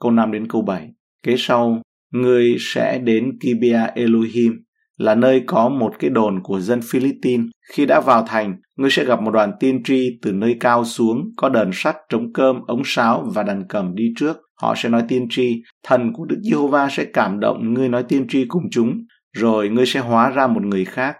Câu 0.00 0.10
5 0.10 0.32
đến 0.32 0.48
câu 0.48 0.62
7. 0.62 0.88
Kế 1.22 1.34
sau, 1.38 1.82
người 2.12 2.56
sẽ 2.58 2.98
đến 2.98 3.38
Kibia 3.40 3.86
Elohim, 3.94 4.52
là 4.96 5.14
nơi 5.14 5.42
có 5.46 5.68
một 5.68 5.94
cái 5.98 6.10
đồn 6.10 6.42
của 6.42 6.60
dân 6.60 6.80
Philippines. 6.82 7.46
Khi 7.72 7.86
đã 7.86 8.00
vào 8.00 8.24
thành, 8.26 8.56
ngươi 8.76 8.90
sẽ 8.90 9.04
gặp 9.04 9.22
một 9.22 9.30
đoàn 9.30 9.52
tiên 9.60 9.82
tri 9.84 10.18
từ 10.22 10.32
nơi 10.32 10.56
cao 10.60 10.84
xuống, 10.84 11.30
có 11.36 11.48
đờn 11.48 11.70
sắt, 11.72 11.96
trống 12.08 12.32
cơm, 12.32 12.56
ống 12.66 12.82
sáo 12.84 13.30
và 13.34 13.42
đàn 13.42 13.62
cầm 13.68 13.94
đi 13.94 14.04
trước. 14.16 14.36
Họ 14.60 14.74
sẽ 14.76 14.88
nói 14.88 15.02
tiên 15.08 15.26
tri, 15.30 15.62
thần 15.82 16.12
của 16.12 16.24
Đức 16.24 16.40
Giê-hô-va 16.42 16.88
sẽ 16.90 17.04
cảm 17.04 17.40
động 17.40 17.74
ngươi 17.74 17.88
nói 17.88 18.04
tiên 18.08 18.26
tri 18.28 18.44
cùng 18.48 18.62
chúng, 18.70 19.04
rồi 19.32 19.68
ngươi 19.68 19.86
sẽ 19.86 20.00
hóa 20.00 20.30
ra 20.30 20.46
một 20.46 20.62
người 20.62 20.84
khác. 20.84 21.16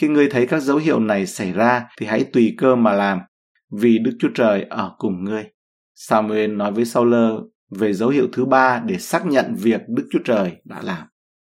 Khi 0.00 0.08
ngươi 0.08 0.28
thấy 0.30 0.46
các 0.46 0.62
dấu 0.62 0.76
hiệu 0.76 1.00
này 1.00 1.26
xảy 1.26 1.52
ra 1.52 1.86
thì 1.98 2.06
hãy 2.06 2.24
tùy 2.24 2.54
cơ 2.58 2.76
mà 2.76 2.92
làm, 2.92 3.18
vì 3.80 3.98
Đức 3.98 4.16
Chúa 4.18 4.28
Trời 4.34 4.62
ở 4.62 4.94
cùng 4.98 5.24
ngươi. 5.24 5.44
Samuel 5.94 6.50
nói 6.50 6.72
với 6.72 6.84
Saul 6.84 7.14
về 7.78 7.92
dấu 7.92 8.08
hiệu 8.08 8.28
thứ 8.32 8.44
ba 8.44 8.82
để 8.86 8.98
xác 8.98 9.26
nhận 9.26 9.54
việc 9.54 9.80
Đức 9.88 10.08
Chúa 10.12 10.22
Trời 10.24 10.52
đã 10.64 10.82
làm. 10.82 11.06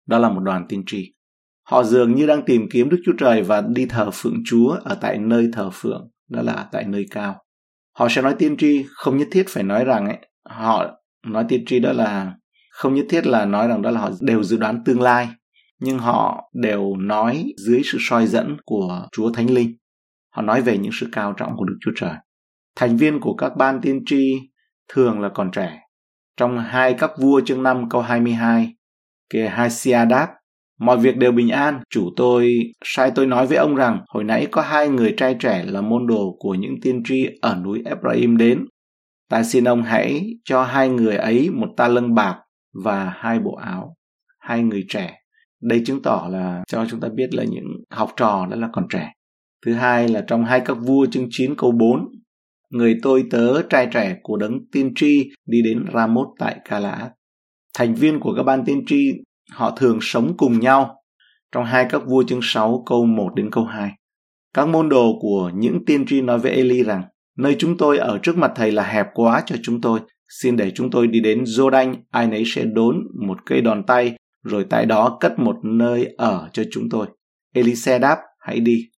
Đó 0.07 0.19
là 0.19 0.29
một 0.29 0.41
đoàn 0.41 0.67
tiên 0.69 0.83
tri. 0.87 1.15
Họ 1.63 1.83
dường 1.83 2.15
như 2.15 2.27
đang 2.27 2.43
tìm 2.47 2.69
kiếm 2.71 2.89
Đức 2.89 2.99
Chúa 3.07 3.13
Trời 3.19 3.43
và 3.43 3.61
đi 3.61 3.87
thờ 3.87 4.11
phượng 4.13 4.37
Chúa 4.45 4.77
ở 4.85 4.95
tại 5.01 5.19
nơi 5.19 5.49
thờ 5.53 5.71
phượng, 5.73 6.11
đó 6.29 6.43
là 6.43 6.69
tại 6.73 6.85
nơi 6.85 7.07
cao. 7.11 7.43
Họ 7.99 8.09
sẽ 8.09 8.23
nói 8.23 8.35
tiên 8.39 8.57
tri, 8.57 8.85
không 8.89 9.17
nhất 9.17 9.29
thiết 9.31 9.45
phải 9.49 9.63
nói 9.63 9.85
rằng 9.85 10.07
ấy, 10.07 10.19
họ 10.45 11.00
nói 11.27 11.45
tiên 11.49 11.65
tri 11.67 11.79
đó 11.79 11.93
là 11.93 12.35
không 12.71 12.95
nhất 12.95 13.07
thiết 13.09 13.27
là 13.27 13.45
nói 13.45 13.69
rằng 13.69 13.83
đó 13.83 13.91
là 13.91 14.01
họ 14.01 14.11
đều 14.21 14.43
dự 14.43 14.57
đoán 14.57 14.85
tương 14.85 15.01
lai, 15.01 15.29
nhưng 15.81 15.99
họ 15.99 16.51
đều 16.55 16.97
nói 16.97 17.53
dưới 17.67 17.83
sự 17.85 17.99
soi 18.01 18.27
dẫn 18.27 18.57
của 18.65 19.09
Chúa 19.13 19.33
Thánh 19.33 19.51
Linh. 19.51 19.77
Họ 20.31 20.43
nói 20.43 20.63
về 20.63 20.79
những 20.79 20.93
sự 21.01 21.09
cao 21.13 21.35
trọng 21.37 21.57
của 21.57 21.65
Đức 21.65 21.77
Chúa 21.81 21.93
Trời. 21.97 22.15
Thành 22.77 22.97
viên 22.97 23.21
của 23.21 23.35
các 23.35 23.53
ban 23.57 23.81
tiên 23.81 24.03
tri 24.07 24.41
thường 24.89 25.21
là 25.21 25.29
còn 25.35 25.51
trẻ. 25.51 25.79
Trong 26.37 26.59
hai 26.59 26.95
các 26.95 27.11
vua 27.19 27.41
chương 27.41 27.63
5 27.63 27.89
câu 27.89 28.03
22, 28.03 28.75
kia 29.31 29.49
hai 29.49 29.69
đáp 30.09 30.29
Mọi 30.81 30.99
việc 30.99 31.17
đều 31.17 31.33
bình 31.33 31.49
an, 31.49 31.81
chủ 31.91 32.11
tôi 32.17 32.55
sai 32.85 33.11
tôi 33.15 33.27
nói 33.27 33.47
với 33.47 33.57
ông 33.57 33.75
rằng 33.75 33.99
hồi 34.09 34.25
nãy 34.25 34.47
có 34.51 34.63
hai 34.63 34.89
người 34.89 35.15
trai 35.17 35.37
trẻ 35.41 35.65
là 35.67 35.81
môn 35.81 36.07
đồ 36.07 36.37
của 36.39 36.55
những 36.55 36.81
tiên 36.83 37.03
tri 37.05 37.27
ở 37.43 37.57
núi 37.65 37.83
Ephraim 37.85 38.37
đến. 38.37 38.65
Ta 39.31 39.43
xin 39.43 39.65
ông 39.65 39.83
hãy 39.83 40.37
cho 40.45 40.65
hai 40.65 40.89
người 40.89 41.17
ấy 41.17 41.51
một 41.51 41.69
ta 41.77 41.89
lân 41.89 42.15
bạc 42.15 42.37
và 42.85 43.13
hai 43.17 43.39
bộ 43.39 43.55
áo. 43.55 43.97
Hai 44.39 44.63
người 44.63 44.85
trẻ. 44.89 45.17
Đây 45.63 45.83
chứng 45.87 46.03
tỏ 46.03 46.29
là 46.31 46.63
cho 46.67 46.87
chúng 46.91 47.01
ta 47.01 47.09
biết 47.15 47.35
là 47.35 47.45
những 47.45 47.67
học 47.91 48.13
trò 48.17 48.47
đó 48.51 48.57
là 48.57 48.69
còn 48.73 48.87
trẻ. 48.91 49.13
Thứ 49.67 49.75
hai 49.75 50.09
là 50.09 50.25
trong 50.27 50.45
hai 50.45 50.61
các 50.61 50.75
vua 50.75 51.07
chương 51.07 51.27
9 51.31 51.55
câu 51.57 51.73
4, 51.73 52.09
người 52.71 52.99
tôi 53.03 53.25
tớ 53.31 53.63
trai 53.63 53.89
trẻ 53.93 54.17
của 54.23 54.37
đấng 54.37 54.59
tiên 54.73 54.93
tri 54.95 55.31
đi 55.47 55.63
đến 55.63 55.85
Ramoth 55.95 56.29
tại 56.39 56.61
Cala. 56.65 57.11
Thành 57.79 57.95
viên 57.95 58.21
của 58.21 58.35
các 58.37 58.43
ban 58.43 58.65
tiên 58.65 58.83
tri 58.87 59.13
họ 59.53 59.71
thường 59.71 59.99
sống 60.01 60.37
cùng 60.37 60.61
nhau 60.61 60.97
trong 61.53 61.65
hai 61.65 61.87
các 61.91 62.03
vua 62.07 62.23
chương 62.23 62.41
6 62.43 62.83
câu 62.87 63.07
1 63.07 63.35
đến 63.35 63.51
câu 63.53 63.65
2. 63.65 63.91
Các 64.55 64.69
môn 64.69 64.89
đồ 64.89 65.19
của 65.21 65.51
những 65.55 65.85
tiên 65.87 66.05
tri 66.07 66.21
nói 66.21 66.39
với 66.39 66.53
Eli 66.53 66.83
rằng 66.83 67.03
nơi 67.41 67.57
chúng 67.59 67.77
tôi 67.77 67.99
ở 67.99 68.19
trước 68.23 68.39
mặt 68.39 68.53
thầy 68.57 68.73
là 68.73 68.83
hẹp 68.83 69.07
quá 69.15 69.43
cho 69.47 69.57
chúng 69.63 69.81
tôi. 69.81 70.01
Xin 70.29 70.57
để 70.57 70.71
chúng 70.71 70.91
tôi 70.91 71.07
đi 71.07 71.21
đến 71.21 71.45
Jordan, 71.45 71.95
ai 72.11 72.27
nấy 72.27 72.43
sẽ 72.47 72.65
đốn 72.65 72.97
một 73.27 73.39
cây 73.47 73.61
đòn 73.61 73.83
tay, 73.83 74.17
rồi 74.45 74.67
tại 74.71 74.87
đó 74.87 75.17
cất 75.21 75.39
một 75.39 75.57
nơi 75.65 76.15
ở 76.19 76.49
cho 76.53 76.63
chúng 76.71 76.89
tôi. 76.91 77.07
Elise 77.55 77.99
đáp, 77.99 78.19
hãy 78.39 78.61
đi. 78.61 78.89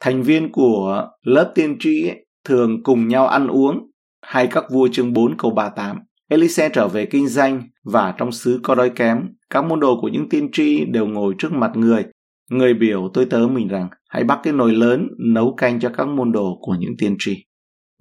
Thành 0.00 0.22
viên 0.22 0.52
của 0.52 1.08
lớp 1.22 1.52
tiên 1.54 1.76
tri 1.80 2.08
ấy, 2.08 2.26
thường 2.44 2.82
cùng 2.82 3.08
nhau 3.08 3.26
ăn 3.26 3.48
uống. 3.48 3.88
hay 4.22 4.46
các 4.46 4.64
vua 4.72 4.88
chương 4.92 5.12
4 5.12 5.36
câu 5.36 5.50
38. 5.50 5.96
Elise 6.28 6.68
trở 6.68 6.88
về 6.88 7.06
kinh 7.06 7.28
doanh 7.28 7.62
và 7.84 8.14
trong 8.18 8.32
xứ 8.32 8.60
có 8.62 8.74
đói 8.74 8.90
kém, 8.90 9.18
các 9.50 9.64
môn 9.64 9.80
đồ 9.80 10.00
của 10.00 10.08
những 10.08 10.28
tiên 10.28 10.48
tri 10.52 10.84
đều 10.84 11.06
ngồi 11.06 11.34
trước 11.38 11.52
mặt 11.52 11.70
người. 11.74 12.04
Người 12.50 12.74
biểu 12.74 13.10
tôi 13.14 13.24
tớ 13.24 13.46
mình 13.52 13.68
rằng 13.68 13.88
hãy 14.08 14.24
bắt 14.24 14.40
cái 14.42 14.52
nồi 14.52 14.72
lớn 14.72 15.08
nấu 15.18 15.54
canh 15.54 15.80
cho 15.80 15.90
các 15.96 16.08
môn 16.08 16.32
đồ 16.32 16.58
của 16.60 16.76
những 16.78 16.96
tiên 16.98 17.16
tri. 17.18 17.44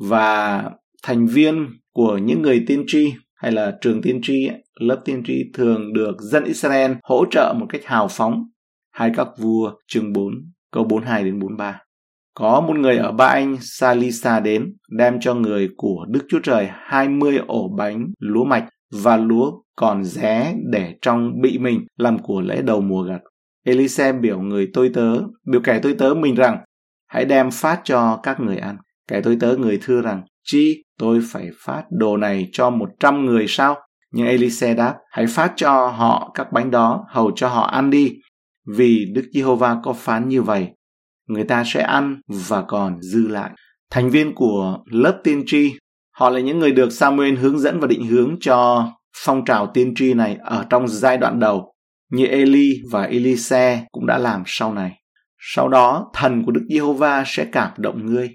Và 0.09 0.63
thành 1.03 1.27
viên 1.27 1.67
của 1.93 2.17
những 2.17 2.41
người 2.41 2.63
tiên 2.67 2.83
tri 2.87 3.13
hay 3.35 3.51
là 3.51 3.77
trường 3.81 4.01
tiên 4.01 4.19
tri, 4.23 4.49
lớp 4.79 5.01
tiên 5.05 5.23
tri 5.25 5.51
thường 5.53 5.93
được 5.93 6.15
dân 6.19 6.43
Israel 6.43 6.91
hỗ 7.03 7.25
trợ 7.31 7.53
một 7.59 7.65
cách 7.69 7.81
hào 7.85 8.07
phóng. 8.07 8.43
Hai 8.91 9.11
các 9.17 9.27
vua 9.37 9.71
chương 9.87 10.13
4 10.13 10.33
câu 10.71 10.83
42 10.83 11.23
đến 11.23 11.39
43. 11.39 11.79
Có 12.33 12.61
một 12.61 12.75
người 12.75 12.97
ở 12.97 13.11
Ba 13.11 13.25
Anh 13.25 13.57
Salisa 13.61 14.39
đến 14.39 14.73
đem 14.89 15.19
cho 15.19 15.33
người 15.33 15.69
của 15.77 16.05
Đức 16.09 16.25
Chúa 16.29 16.39
Trời 16.39 16.67
20 16.71 17.39
ổ 17.47 17.69
bánh 17.77 18.07
lúa 18.19 18.43
mạch 18.43 18.69
và 18.91 19.17
lúa 19.17 19.51
còn 19.75 20.03
ré 20.03 20.55
để 20.71 20.95
trong 21.01 21.41
bị 21.41 21.57
mình 21.57 21.85
làm 21.97 22.19
của 22.19 22.41
lễ 22.41 22.61
đầu 22.61 22.81
mùa 22.81 23.03
gặt. 23.03 23.21
Elise 23.65 24.13
biểu 24.13 24.39
người 24.41 24.69
tôi 24.73 24.91
tớ, 24.93 25.21
biểu 25.51 25.61
kẻ 25.63 25.79
tôi 25.83 25.95
tớ 25.99 26.13
mình 26.13 26.35
rằng, 26.35 26.57
hãy 27.07 27.25
đem 27.25 27.51
phát 27.51 27.81
cho 27.83 28.19
các 28.23 28.39
người 28.39 28.57
ăn. 28.57 28.77
Kẻ 29.07 29.21
tôi 29.21 29.37
tớ 29.39 29.55
người 29.57 29.79
thưa 29.81 30.01
rằng, 30.01 30.21
chi 30.43 30.83
tôi 30.97 31.19
phải 31.31 31.49
phát 31.65 31.83
đồ 31.89 32.17
này 32.17 32.49
cho 32.51 32.69
một 32.69 32.89
trăm 32.99 33.25
người 33.25 33.45
sao? 33.47 33.75
Nhưng 34.11 34.27
Elise 34.27 34.73
đáp, 34.73 34.95
hãy 35.11 35.25
phát 35.27 35.53
cho 35.55 35.87
họ 35.87 36.31
các 36.33 36.51
bánh 36.51 36.71
đó, 36.71 37.05
hầu 37.09 37.31
cho 37.35 37.47
họ 37.47 37.61
ăn 37.61 37.89
đi. 37.89 38.13
Vì 38.67 39.05
Đức 39.13 39.29
Giê-hô-va 39.33 39.77
có 39.83 39.93
phán 39.93 40.27
như 40.27 40.41
vậy, 40.41 40.67
người 41.27 41.43
ta 41.43 41.63
sẽ 41.65 41.81
ăn 41.81 42.21
và 42.27 42.61
còn 42.61 43.01
dư 43.01 43.27
lại. 43.27 43.51
Thành 43.91 44.09
viên 44.09 44.35
của 44.35 44.77
lớp 44.85 45.21
tiên 45.23 45.43
tri, 45.45 45.73
họ 46.15 46.29
là 46.29 46.39
những 46.39 46.59
người 46.59 46.71
được 46.71 46.91
Samuel 46.91 47.35
hướng 47.35 47.59
dẫn 47.59 47.79
và 47.79 47.87
định 47.87 48.07
hướng 48.07 48.35
cho 48.39 48.87
phong 49.25 49.45
trào 49.45 49.71
tiên 49.73 49.93
tri 49.95 50.13
này 50.13 50.37
ở 50.43 50.65
trong 50.69 50.87
giai 50.87 51.17
đoạn 51.17 51.39
đầu, 51.39 51.73
như 52.11 52.25
Eli 52.25 52.73
và 52.91 53.03
Elise 53.03 53.85
cũng 53.91 54.05
đã 54.05 54.17
làm 54.17 54.43
sau 54.45 54.73
này. 54.73 54.91
Sau 55.39 55.67
đó, 55.69 56.11
thần 56.13 56.43
của 56.45 56.51
Đức 56.51 56.65
Giê-hô-va 56.69 57.23
sẽ 57.27 57.45
cảm 57.51 57.71
động 57.77 58.05
ngươi. 58.05 58.29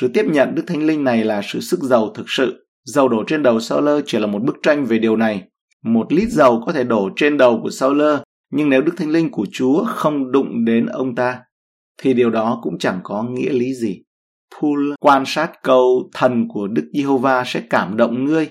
Sự 0.00 0.08
tiếp 0.08 0.24
nhận 0.28 0.54
Đức 0.54 0.62
Thánh 0.66 0.82
Linh 0.82 1.04
này 1.04 1.24
là 1.24 1.40
sự 1.44 1.60
sức 1.60 1.80
giàu 1.80 2.12
thực 2.14 2.24
sự. 2.28 2.66
Dầu 2.84 3.08
đổ 3.08 3.24
trên 3.26 3.42
đầu 3.42 3.60
Saul 3.60 3.88
chỉ 4.06 4.18
là 4.18 4.26
một 4.26 4.42
bức 4.42 4.56
tranh 4.62 4.84
về 4.84 4.98
điều 4.98 5.16
này. 5.16 5.42
Một 5.82 6.12
lít 6.12 6.28
dầu 6.28 6.62
có 6.66 6.72
thể 6.72 6.84
đổ 6.84 7.10
trên 7.16 7.38
đầu 7.38 7.60
của 7.62 7.70
Saul, 7.70 8.02
nhưng 8.52 8.68
nếu 8.68 8.82
Đức 8.82 8.92
Thánh 8.96 9.10
Linh 9.10 9.30
của 9.30 9.46
Chúa 9.52 9.84
không 9.84 10.32
đụng 10.32 10.64
đến 10.64 10.86
ông 10.86 11.14
ta, 11.14 11.40
thì 12.02 12.14
điều 12.14 12.30
đó 12.30 12.60
cũng 12.62 12.78
chẳng 12.78 13.00
có 13.02 13.22
nghĩa 13.22 13.52
lý 13.52 13.74
gì. 13.74 14.02
Paul 14.60 14.92
quan 15.00 15.24
sát 15.26 15.50
câu 15.62 16.10
thần 16.14 16.48
của 16.48 16.68
Đức 16.68 16.90
Giê-hô-va 16.94 17.44
sẽ 17.46 17.62
cảm 17.70 17.96
động 17.96 18.24
ngươi. 18.24 18.48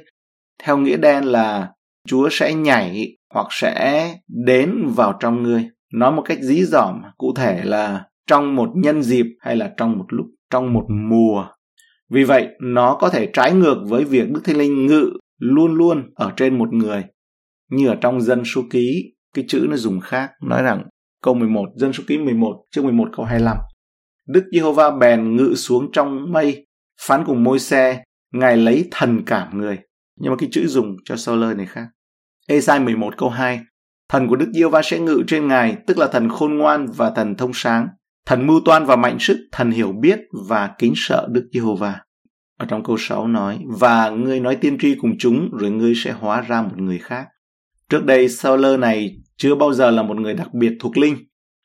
Theo 0.63 0.77
nghĩa 0.77 0.97
đen 0.97 1.23
là 1.23 1.69
Chúa 2.07 2.29
sẽ 2.31 2.53
nhảy 2.53 3.17
hoặc 3.33 3.47
sẽ 3.49 4.15
đến 4.45 4.87
vào 4.95 5.17
trong 5.19 5.43
ngươi. 5.43 5.69
Nói 5.93 6.11
một 6.11 6.21
cách 6.25 6.37
dí 6.41 6.63
dỏm, 6.63 7.01
cụ 7.17 7.33
thể 7.35 7.61
là 7.63 8.05
trong 8.27 8.55
một 8.55 8.69
nhân 8.75 9.03
dịp 9.03 9.25
hay 9.39 9.55
là 9.55 9.71
trong 9.77 9.97
một 9.97 10.05
lúc, 10.07 10.25
trong 10.51 10.73
một 10.73 10.85
mùa. 10.89 11.47
Vì 12.09 12.23
vậy, 12.23 12.47
nó 12.59 12.97
có 12.99 13.09
thể 13.09 13.29
trái 13.33 13.53
ngược 13.53 13.77
với 13.87 14.03
việc 14.03 14.31
Đức 14.31 14.41
Thánh 14.43 14.57
Linh 14.57 14.87
ngự 14.87 15.11
luôn 15.37 15.73
luôn 15.73 16.11
ở 16.15 16.33
trên 16.37 16.57
một 16.57 16.73
người. 16.73 17.03
Như 17.69 17.87
ở 17.87 17.95
trong 18.01 18.21
dân 18.21 18.45
số 18.45 18.61
ký, 18.69 19.13
cái 19.33 19.45
chữ 19.47 19.67
nó 19.69 19.77
dùng 19.77 19.99
khác, 19.99 20.31
nói 20.41 20.63
rằng 20.63 20.83
câu 21.23 21.33
11, 21.33 21.65
dân 21.75 21.93
số 21.93 22.03
ký 22.07 22.17
11, 22.17 22.65
chương 22.71 22.83
11 22.83 23.09
câu 23.15 23.25
25. 23.25 23.57
Đức 24.27 24.43
Giê-hô-va 24.53 24.91
bèn 24.91 25.35
ngự 25.35 25.53
xuống 25.55 25.91
trong 25.93 26.31
mây, 26.31 26.67
phán 27.01 27.23
cùng 27.25 27.43
môi 27.43 27.59
xe, 27.59 28.03
Ngài 28.33 28.57
lấy 28.57 28.87
thần 28.91 29.21
cảm 29.25 29.57
người. 29.57 29.79
Nhưng 30.19 30.31
mà 30.31 30.37
cái 30.39 30.49
chữ 30.51 30.67
dùng 30.67 30.95
cho 31.05 31.15
Solar 31.15 31.57
này 31.57 31.65
khác. 31.65 31.85
Esai 32.47 32.79
11 32.79 33.17
câu 33.17 33.29
2 33.29 33.59
Thần 34.09 34.27
của 34.27 34.35
Đức 34.35 34.51
Diêu 34.53 34.69
Va 34.69 34.81
sẽ 34.83 34.99
ngự 34.99 35.23
trên 35.27 35.47
Ngài, 35.47 35.77
tức 35.87 35.97
là 35.97 36.07
thần 36.07 36.29
khôn 36.29 36.57
ngoan 36.57 36.87
và 36.95 37.09
thần 37.09 37.35
thông 37.35 37.51
sáng, 37.53 37.87
thần 38.25 38.47
mưu 38.47 38.59
toan 38.65 38.85
và 38.85 38.95
mạnh 38.95 39.17
sức, 39.19 39.37
thần 39.51 39.71
hiểu 39.71 39.91
biết 39.91 40.19
và 40.49 40.69
kính 40.79 40.93
sợ 40.95 41.27
Đức 41.31 41.49
Giê-hô-va. 41.53 41.99
Ở 42.57 42.65
trong 42.69 42.83
câu 42.83 42.97
6 42.99 43.27
nói, 43.27 43.59
và 43.79 44.09
ngươi 44.09 44.39
nói 44.39 44.55
tiên 44.55 44.77
tri 44.77 44.95
cùng 44.95 45.11
chúng, 45.19 45.49
rồi 45.57 45.71
ngươi 45.71 45.93
sẽ 45.95 46.11
hóa 46.11 46.41
ra 46.41 46.61
một 46.61 46.77
người 46.77 46.99
khác. 46.99 47.27
Trước 47.89 48.05
đây, 48.05 48.29
Sauler 48.29 48.79
này 48.79 49.15
chưa 49.37 49.55
bao 49.55 49.73
giờ 49.73 49.91
là 49.91 50.03
một 50.03 50.17
người 50.17 50.33
đặc 50.33 50.53
biệt 50.53 50.73
thuộc 50.79 50.97
linh. 50.97 51.17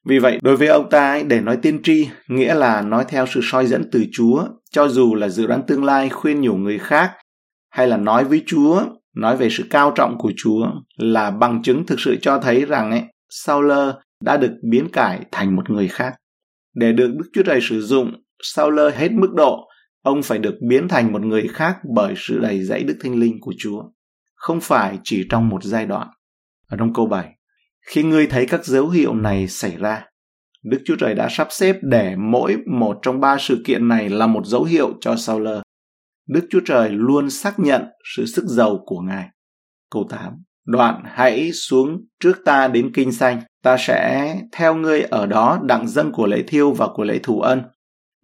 Vì 0.09 0.19
vậy, 0.19 0.39
đối 0.43 0.57
với 0.57 0.69
ông 0.69 0.91
ta, 0.91 1.23
để 1.27 1.41
nói 1.41 1.57
tiên 1.57 1.83
tri, 1.83 2.09
nghĩa 2.29 2.55
là 2.55 2.83
nói 2.83 3.05
theo 3.09 3.27
sự 3.27 3.41
soi 3.43 3.67
dẫn 3.67 3.85
từ 3.93 4.05
Chúa, 4.13 4.45
cho 4.71 4.89
dù 4.89 5.15
là 5.15 5.29
dự 5.29 5.47
đoán 5.47 5.63
tương 5.67 5.85
lai 5.85 6.09
khuyên 6.09 6.41
nhủ 6.41 6.55
người 6.55 6.79
khác, 6.79 7.13
hay 7.71 7.87
là 7.87 7.97
nói 7.97 8.25
với 8.25 8.43
Chúa 8.47 8.83
nói 9.17 9.37
về 9.37 9.49
sự 9.51 9.65
cao 9.71 9.93
trọng 9.95 10.19
của 10.19 10.33
Chúa 10.37 10.67
là 10.97 11.31
bằng 11.31 11.63
chứng 11.63 11.87
thực 11.87 12.01
sự 12.01 12.17
cho 12.23 12.39
thấy 12.39 12.65
rằng 12.65 12.91
ấy, 12.91 13.03
Sauler 13.31 13.95
đã 14.25 14.37
được 14.37 14.53
biến 14.71 14.89
cải 14.93 15.21
thành 15.33 15.57
một 15.57 15.71
người 15.71 15.89
khác. 15.89 16.15
Để 16.77 16.93
được 16.93 17.15
Đức 17.19 17.31
Chúa 17.33 17.43
Trời 17.43 17.61
sử 17.63 17.81
dụng, 17.81 18.13
Sauler 18.43 18.95
hết 18.95 19.13
mức 19.13 19.33
độ, 19.35 19.69
ông 20.03 20.23
phải 20.23 20.39
được 20.39 20.55
biến 20.69 20.89
thành 20.89 21.13
một 21.13 21.23
người 21.23 21.49
khác 21.49 21.77
bởi 21.95 22.15
sự 22.17 22.39
đầy 22.39 22.63
dẫy 22.63 22.85
Đức 22.85 22.97
Thánh 23.03 23.15
Linh 23.15 23.41
của 23.41 23.55
Chúa. 23.59 23.83
Không 24.35 24.61
phải 24.61 24.99
chỉ 25.05 25.27
trong 25.31 25.49
một 25.49 25.65
giai 25.65 25.87
đoạn. 25.87 26.09
Ở 26.69 26.77
trong 26.77 26.93
câu 26.95 27.07
7, 27.07 27.29
khi 27.87 28.03
ngươi 28.03 28.27
thấy 28.27 28.47
các 28.47 28.65
dấu 28.65 28.89
hiệu 28.89 29.15
này 29.15 29.49
xảy 29.49 29.77
ra, 29.77 30.05
Đức 30.65 30.79
Chúa 30.85 30.97
Trời 30.97 31.15
đã 31.15 31.29
sắp 31.31 31.49
xếp 31.51 31.77
để 31.83 32.17
mỗi 32.17 32.57
một 32.67 32.99
trong 33.03 33.21
ba 33.21 33.37
sự 33.41 33.63
kiện 33.65 33.89
này 33.89 34.09
là 34.09 34.27
một 34.27 34.47
dấu 34.47 34.65
hiệu 34.65 34.93
cho 35.01 35.17
Sauler. 35.17 35.59
Đức 36.29 36.47
Chúa 36.51 36.61
Trời 36.65 36.91
luôn 36.91 37.31
xác 37.31 37.59
nhận 37.59 37.83
sự 38.17 38.27
sức 38.27 38.45
giàu 38.45 38.83
của 38.87 39.01
Ngài. 39.01 39.29
Câu 39.91 40.07
8. 40.11 40.33
Đoạn 40.67 41.03
hãy 41.07 41.53
xuống 41.53 42.07
trước 42.21 42.37
ta 42.45 42.69
đến 42.69 42.91
kinh 42.95 43.13
xanh, 43.13 43.43
ta 43.67 43.77
sẽ 43.79 44.35
theo 44.53 44.75
ngươi 44.75 45.03
ở 45.03 45.27
đó 45.27 45.59
đặng 45.63 45.89
dân 45.89 46.13
của 46.13 46.27
lễ 46.27 46.43
thiêu 46.47 46.73
và 46.73 46.87
của 46.95 47.05
lễ 47.05 47.19
thù 47.23 47.41
ân. 47.41 47.63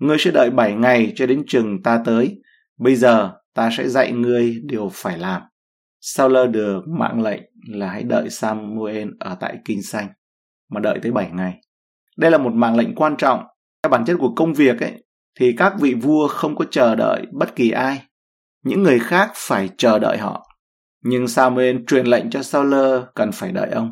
Ngươi 0.00 0.16
sẽ 0.18 0.30
đợi 0.30 0.50
bảy 0.50 0.74
ngày 0.74 1.12
cho 1.16 1.26
đến 1.26 1.42
chừng 1.46 1.82
ta 1.82 2.02
tới. 2.04 2.42
Bây 2.78 2.96
giờ 2.96 3.32
ta 3.54 3.70
sẽ 3.72 3.88
dạy 3.88 4.12
ngươi 4.12 4.60
điều 4.64 4.90
phải 4.92 5.18
làm. 5.18 5.42
Sauler 6.00 6.50
được 6.50 6.80
mạng 6.98 7.22
lệnh 7.22 7.42
là 7.68 7.90
hãy 7.90 8.02
đợi 8.02 8.30
Samuel 8.30 9.08
ở 9.20 9.36
tại 9.40 9.56
kinh 9.64 9.82
xanh, 9.82 10.08
mà 10.70 10.80
đợi 10.80 10.98
tới 11.02 11.12
bảy 11.12 11.30
ngày. 11.32 11.54
Đây 12.16 12.30
là 12.30 12.38
một 12.38 12.52
mạng 12.52 12.76
lệnh 12.76 12.94
quan 12.94 13.16
trọng. 13.16 13.42
Theo 13.82 13.90
bản 13.90 14.04
chất 14.04 14.16
của 14.18 14.34
công 14.36 14.54
việc 14.54 14.80
ấy, 14.80 15.04
thì 15.40 15.54
các 15.56 15.74
vị 15.80 15.94
vua 15.94 16.28
không 16.28 16.56
có 16.56 16.64
chờ 16.70 16.94
đợi 16.94 17.26
bất 17.32 17.56
kỳ 17.56 17.70
ai. 17.70 18.02
Những 18.64 18.82
người 18.82 18.98
khác 18.98 19.30
phải 19.34 19.70
chờ 19.76 19.98
đợi 19.98 20.18
họ. 20.18 20.46
Nhưng 21.04 21.28
Samuel 21.28 21.76
truyền 21.86 22.06
lệnh 22.06 22.30
cho 22.30 22.42
Sauler 22.42 23.02
cần 23.14 23.32
phải 23.32 23.52
đợi 23.52 23.70
ông. 23.70 23.90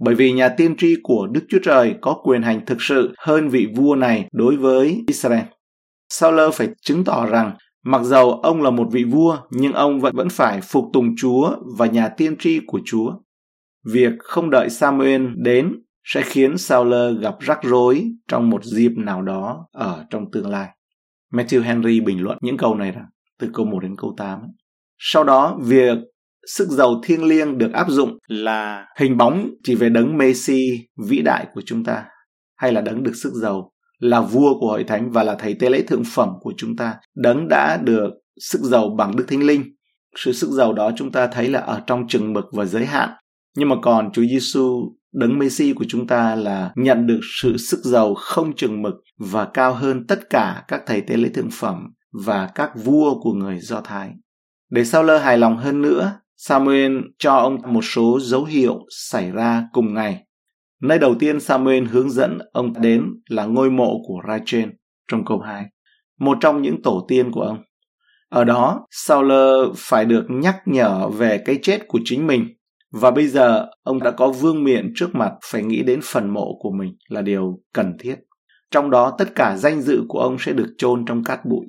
Bởi 0.00 0.14
vì 0.14 0.32
nhà 0.32 0.48
tiên 0.48 0.76
tri 0.76 0.96
của 1.02 1.26
Đức 1.26 1.40
Chúa 1.48 1.58
Trời 1.62 1.94
có 2.00 2.20
quyền 2.24 2.42
hành 2.42 2.66
thực 2.66 2.82
sự 2.82 3.14
hơn 3.18 3.48
vị 3.48 3.66
vua 3.76 3.94
này 3.94 4.28
đối 4.32 4.56
với 4.56 5.04
Israel. 5.06 5.44
Sauler 6.08 6.54
phải 6.54 6.68
chứng 6.82 7.04
tỏ 7.04 7.26
rằng 7.26 7.56
mặc 7.84 8.02
dầu 8.02 8.32
ông 8.32 8.62
là 8.62 8.70
một 8.70 8.88
vị 8.92 9.04
vua 9.04 9.38
nhưng 9.50 9.72
ông 9.72 10.00
vẫn 10.00 10.16
vẫn 10.16 10.28
phải 10.28 10.60
phục 10.60 10.84
tùng 10.92 11.16
Chúa 11.16 11.56
và 11.78 11.86
nhà 11.86 12.08
tiên 12.08 12.36
tri 12.38 12.60
của 12.66 12.80
Chúa. 12.84 13.12
Việc 13.92 14.12
không 14.18 14.50
đợi 14.50 14.70
Samuel 14.70 15.26
đến 15.36 15.72
sẽ 16.04 16.22
khiến 16.22 16.58
Sauler 16.58 17.18
gặp 17.20 17.34
rắc 17.40 17.58
rối 17.62 18.10
trong 18.28 18.50
một 18.50 18.64
dịp 18.64 18.92
nào 18.96 19.22
đó 19.22 19.66
ở 19.72 20.04
trong 20.10 20.30
tương 20.30 20.48
lai. 20.48 20.68
Matthew 21.32 21.62
Henry 21.62 22.00
bình 22.00 22.22
luận 22.22 22.38
những 22.42 22.56
câu 22.56 22.74
này 22.74 22.92
rằng 22.92 23.06
từ 23.38 23.50
câu 23.54 23.66
1 23.66 23.80
đến 23.80 23.94
câu 23.98 24.14
8. 24.16 24.40
Sau 24.98 25.24
đó, 25.24 25.58
việc 25.62 25.98
sức 26.56 26.68
giàu 26.68 27.00
thiêng 27.04 27.24
liêng 27.24 27.58
được 27.58 27.72
áp 27.72 27.90
dụng 27.90 28.18
là 28.28 28.86
hình 28.98 29.16
bóng 29.16 29.50
chỉ 29.62 29.74
về 29.74 29.88
đấng 29.88 30.18
Messi 30.18 30.62
vĩ 31.08 31.22
đại 31.22 31.46
của 31.54 31.62
chúng 31.66 31.84
ta 31.84 32.04
hay 32.56 32.72
là 32.72 32.80
đấng 32.80 33.02
được 33.02 33.16
sức 33.16 33.32
giàu 33.34 33.72
là 33.98 34.20
vua 34.20 34.60
của 34.60 34.66
hội 34.66 34.84
thánh 34.84 35.10
và 35.10 35.22
là 35.22 35.34
thầy 35.34 35.54
tế 35.54 35.70
lễ 35.70 35.82
thượng 35.82 36.04
phẩm 36.04 36.28
của 36.40 36.52
chúng 36.56 36.76
ta. 36.76 36.94
Đấng 37.16 37.48
đã 37.48 37.76
được 37.76 38.10
sức 38.40 38.60
giàu 38.60 38.88
bằng 38.98 39.16
đức 39.16 39.24
thánh 39.28 39.42
linh. 39.42 39.64
Sự 40.16 40.32
sức 40.32 40.50
giàu 40.50 40.72
đó 40.72 40.90
chúng 40.96 41.12
ta 41.12 41.26
thấy 41.26 41.48
là 41.48 41.60
ở 41.60 41.82
trong 41.86 42.08
chừng 42.08 42.32
mực 42.32 42.44
và 42.52 42.64
giới 42.64 42.86
hạn. 42.86 43.10
Nhưng 43.56 43.68
mà 43.68 43.76
còn 43.82 44.12
Chúa 44.12 44.22
Giêsu 44.22 44.92
đấng 45.12 45.38
Messi 45.38 45.72
của 45.72 45.84
chúng 45.88 46.06
ta 46.06 46.34
là 46.34 46.72
nhận 46.76 47.06
được 47.06 47.20
sự 47.42 47.56
sức 47.56 47.80
giàu 47.84 48.14
không 48.14 48.56
chừng 48.56 48.82
mực 48.82 48.94
và 49.18 49.44
cao 49.44 49.74
hơn 49.74 50.06
tất 50.06 50.30
cả 50.30 50.64
các 50.68 50.82
thầy 50.86 51.00
tế 51.00 51.16
lễ 51.16 51.28
thượng 51.34 51.50
phẩm 51.50 51.76
và 52.26 52.48
các 52.54 52.70
vua 52.84 53.20
của 53.20 53.32
người 53.32 53.58
Do 53.60 53.80
Thái. 53.80 54.10
Để 54.70 54.84
sao 54.84 55.02
lơ 55.02 55.18
hài 55.18 55.38
lòng 55.38 55.56
hơn 55.56 55.82
nữa, 55.82 56.12
Samuel 56.42 56.98
cho 57.18 57.34
ông 57.34 57.58
một 57.66 57.84
số 57.84 58.18
dấu 58.20 58.44
hiệu 58.44 58.78
xảy 58.90 59.30
ra 59.30 59.64
cùng 59.72 59.94
ngày. 59.94 60.24
Nơi 60.82 60.98
đầu 60.98 61.14
tiên 61.14 61.40
Samuel 61.40 61.84
hướng 61.84 62.10
dẫn 62.10 62.38
ông 62.52 62.72
đến 62.80 63.04
là 63.28 63.44
ngôi 63.44 63.70
mộ 63.70 64.00
của 64.06 64.20
Rachel 64.28 64.68
trong 65.08 65.24
câu 65.24 65.38
2, 65.38 65.64
một 66.20 66.38
trong 66.40 66.62
những 66.62 66.82
tổ 66.82 67.04
tiên 67.08 67.32
của 67.32 67.40
ông. 67.40 67.58
Ở 68.28 68.44
đó, 68.44 68.86
Saul 68.90 69.32
phải 69.76 70.04
được 70.04 70.26
nhắc 70.28 70.56
nhở 70.66 71.08
về 71.08 71.42
cái 71.44 71.58
chết 71.62 71.88
của 71.88 72.00
chính 72.04 72.26
mình 72.26 72.46
và 72.92 73.10
bây 73.10 73.28
giờ 73.28 73.66
ông 73.82 73.98
đã 73.98 74.10
có 74.10 74.28
vương 74.28 74.64
miện 74.64 74.92
trước 74.94 75.14
mặt 75.14 75.32
phải 75.44 75.62
nghĩ 75.62 75.82
đến 75.82 76.00
phần 76.04 76.30
mộ 76.30 76.58
của 76.60 76.70
mình 76.70 76.96
là 77.08 77.22
điều 77.22 77.60
cần 77.74 77.92
thiết. 77.98 78.16
Trong 78.70 78.90
đó 78.90 79.14
tất 79.18 79.34
cả 79.34 79.56
danh 79.56 79.80
dự 79.80 80.02
của 80.08 80.20
ông 80.20 80.36
sẽ 80.38 80.52
được 80.52 80.74
chôn 80.78 81.04
trong 81.06 81.24
cát 81.24 81.40
bụi. 81.44 81.66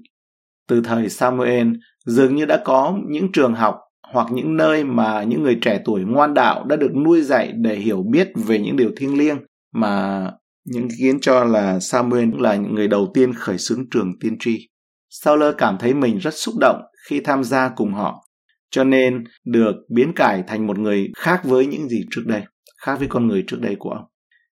Từ 0.68 0.82
thời 0.82 1.10
Samuel, 1.10 1.68
dường 2.06 2.36
như 2.36 2.46
đã 2.46 2.62
có 2.66 2.98
những 3.08 3.32
trường 3.32 3.54
học 3.54 3.76
hoặc 4.14 4.28
những 4.32 4.58
nơi 4.58 4.84
mà 4.84 5.24
những 5.24 5.44
người 5.44 5.58
trẻ 5.62 5.82
tuổi 5.86 6.02
ngoan 6.02 6.34
đạo 6.34 6.66
đã 6.66 6.76
được 6.76 6.96
nuôi 6.96 7.22
dạy 7.22 7.52
để 7.56 7.76
hiểu 7.76 8.04
biết 8.12 8.32
về 8.36 8.60
những 8.60 8.78
điều 8.78 8.92
thiêng 8.98 9.18
liêng 9.18 9.38
mà 9.74 10.26
những 10.66 10.88
kiến 11.00 11.20
cho 11.22 11.44
là 11.44 11.80
Samuel 11.80 12.30
là 12.40 12.56
những 12.56 12.76
người 12.76 12.88
đầu 12.88 13.12
tiên 13.14 13.34
khởi 13.34 13.58
xướng 13.58 13.90
trường 13.90 14.20
tiên 14.20 14.38
tri. 14.40 14.70
Sauler 15.10 15.56
cảm 15.58 15.78
thấy 15.78 15.94
mình 15.94 16.18
rất 16.18 16.34
xúc 16.34 16.56
động 16.60 16.82
khi 17.10 17.20
tham 17.20 17.44
gia 17.44 17.70
cùng 17.70 17.94
họ 17.94 18.28
cho 18.72 18.84
nên 18.84 19.24
được 19.46 19.76
biến 19.90 20.14
cải 20.16 20.44
thành 20.48 20.68
một 20.68 20.80
người 20.80 21.10
khác 21.18 21.42
với 21.44 21.66
những 21.66 21.90
gì 21.90 22.06
trước 22.12 22.22
đây, 22.26 22.42
khác 22.82 22.96
với 23.00 23.08
con 23.08 23.28
người 23.28 23.44
trước 23.48 23.62
đây 23.62 23.76
của 23.80 23.90
ông. 23.90 24.04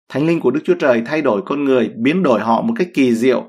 Thánh 0.09 0.27
linh 0.27 0.39
của 0.39 0.51
Đức 0.51 0.59
Chúa 0.63 0.75
Trời 0.79 1.01
thay 1.05 1.21
đổi 1.21 1.41
con 1.45 1.63
người, 1.63 1.89
biến 2.03 2.23
đổi 2.23 2.41
họ 2.41 2.61
một 2.61 2.73
cách 2.77 2.87
kỳ 2.93 3.15
diệu. 3.15 3.43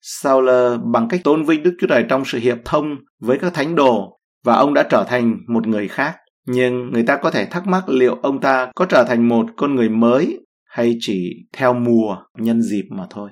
Sauler 0.00 0.80
bằng 0.92 1.08
cách 1.08 1.20
tôn 1.24 1.44
vinh 1.44 1.62
Đức 1.62 1.74
Chúa 1.80 1.86
Trời 1.86 2.04
trong 2.08 2.24
sự 2.24 2.38
hiệp 2.38 2.58
thông 2.64 2.96
với 3.20 3.38
các 3.38 3.54
thánh 3.54 3.74
đồ 3.74 4.13
và 4.44 4.54
ông 4.54 4.74
đã 4.74 4.86
trở 4.90 5.04
thành 5.08 5.38
một 5.48 5.66
người 5.66 5.88
khác. 5.88 6.16
Nhưng 6.46 6.90
người 6.90 7.02
ta 7.02 7.16
có 7.16 7.30
thể 7.30 7.46
thắc 7.46 7.66
mắc 7.66 7.88
liệu 7.88 8.14
ông 8.22 8.40
ta 8.40 8.72
có 8.74 8.84
trở 8.84 9.04
thành 9.08 9.28
một 9.28 9.46
con 9.56 9.74
người 9.74 9.88
mới 9.88 10.40
hay 10.64 10.96
chỉ 11.00 11.46
theo 11.52 11.74
mùa, 11.74 12.16
nhân 12.38 12.62
dịp 12.62 12.84
mà 12.90 13.06
thôi. 13.10 13.30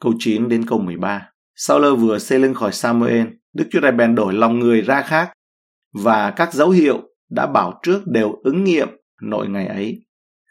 Câu 0.00 0.12
9 0.18 0.48
đến 0.48 0.66
câu 0.66 0.78
13 0.78 1.32
sauler 1.56 1.98
vừa 1.98 2.18
xây 2.18 2.38
lưng 2.38 2.54
khỏi 2.54 2.72
Samuel, 2.72 3.26
Đức 3.54 3.64
Chúa 3.70 3.80
Trời 3.80 3.92
bèn 3.92 4.14
đổi 4.14 4.34
lòng 4.34 4.58
người 4.58 4.80
ra 4.80 5.02
khác 5.02 5.32
và 5.92 6.30
các 6.30 6.54
dấu 6.54 6.70
hiệu 6.70 7.00
đã 7.30 7.46
bảo 7.46 7.80
trước 7.82 8.06
đều 8.06 8.32
ứng 8.44 8.64
nghiệm 8.64 8.88
nội 9.22 9.48
ngày 9.48 9.66
ấy. 9.66 10.04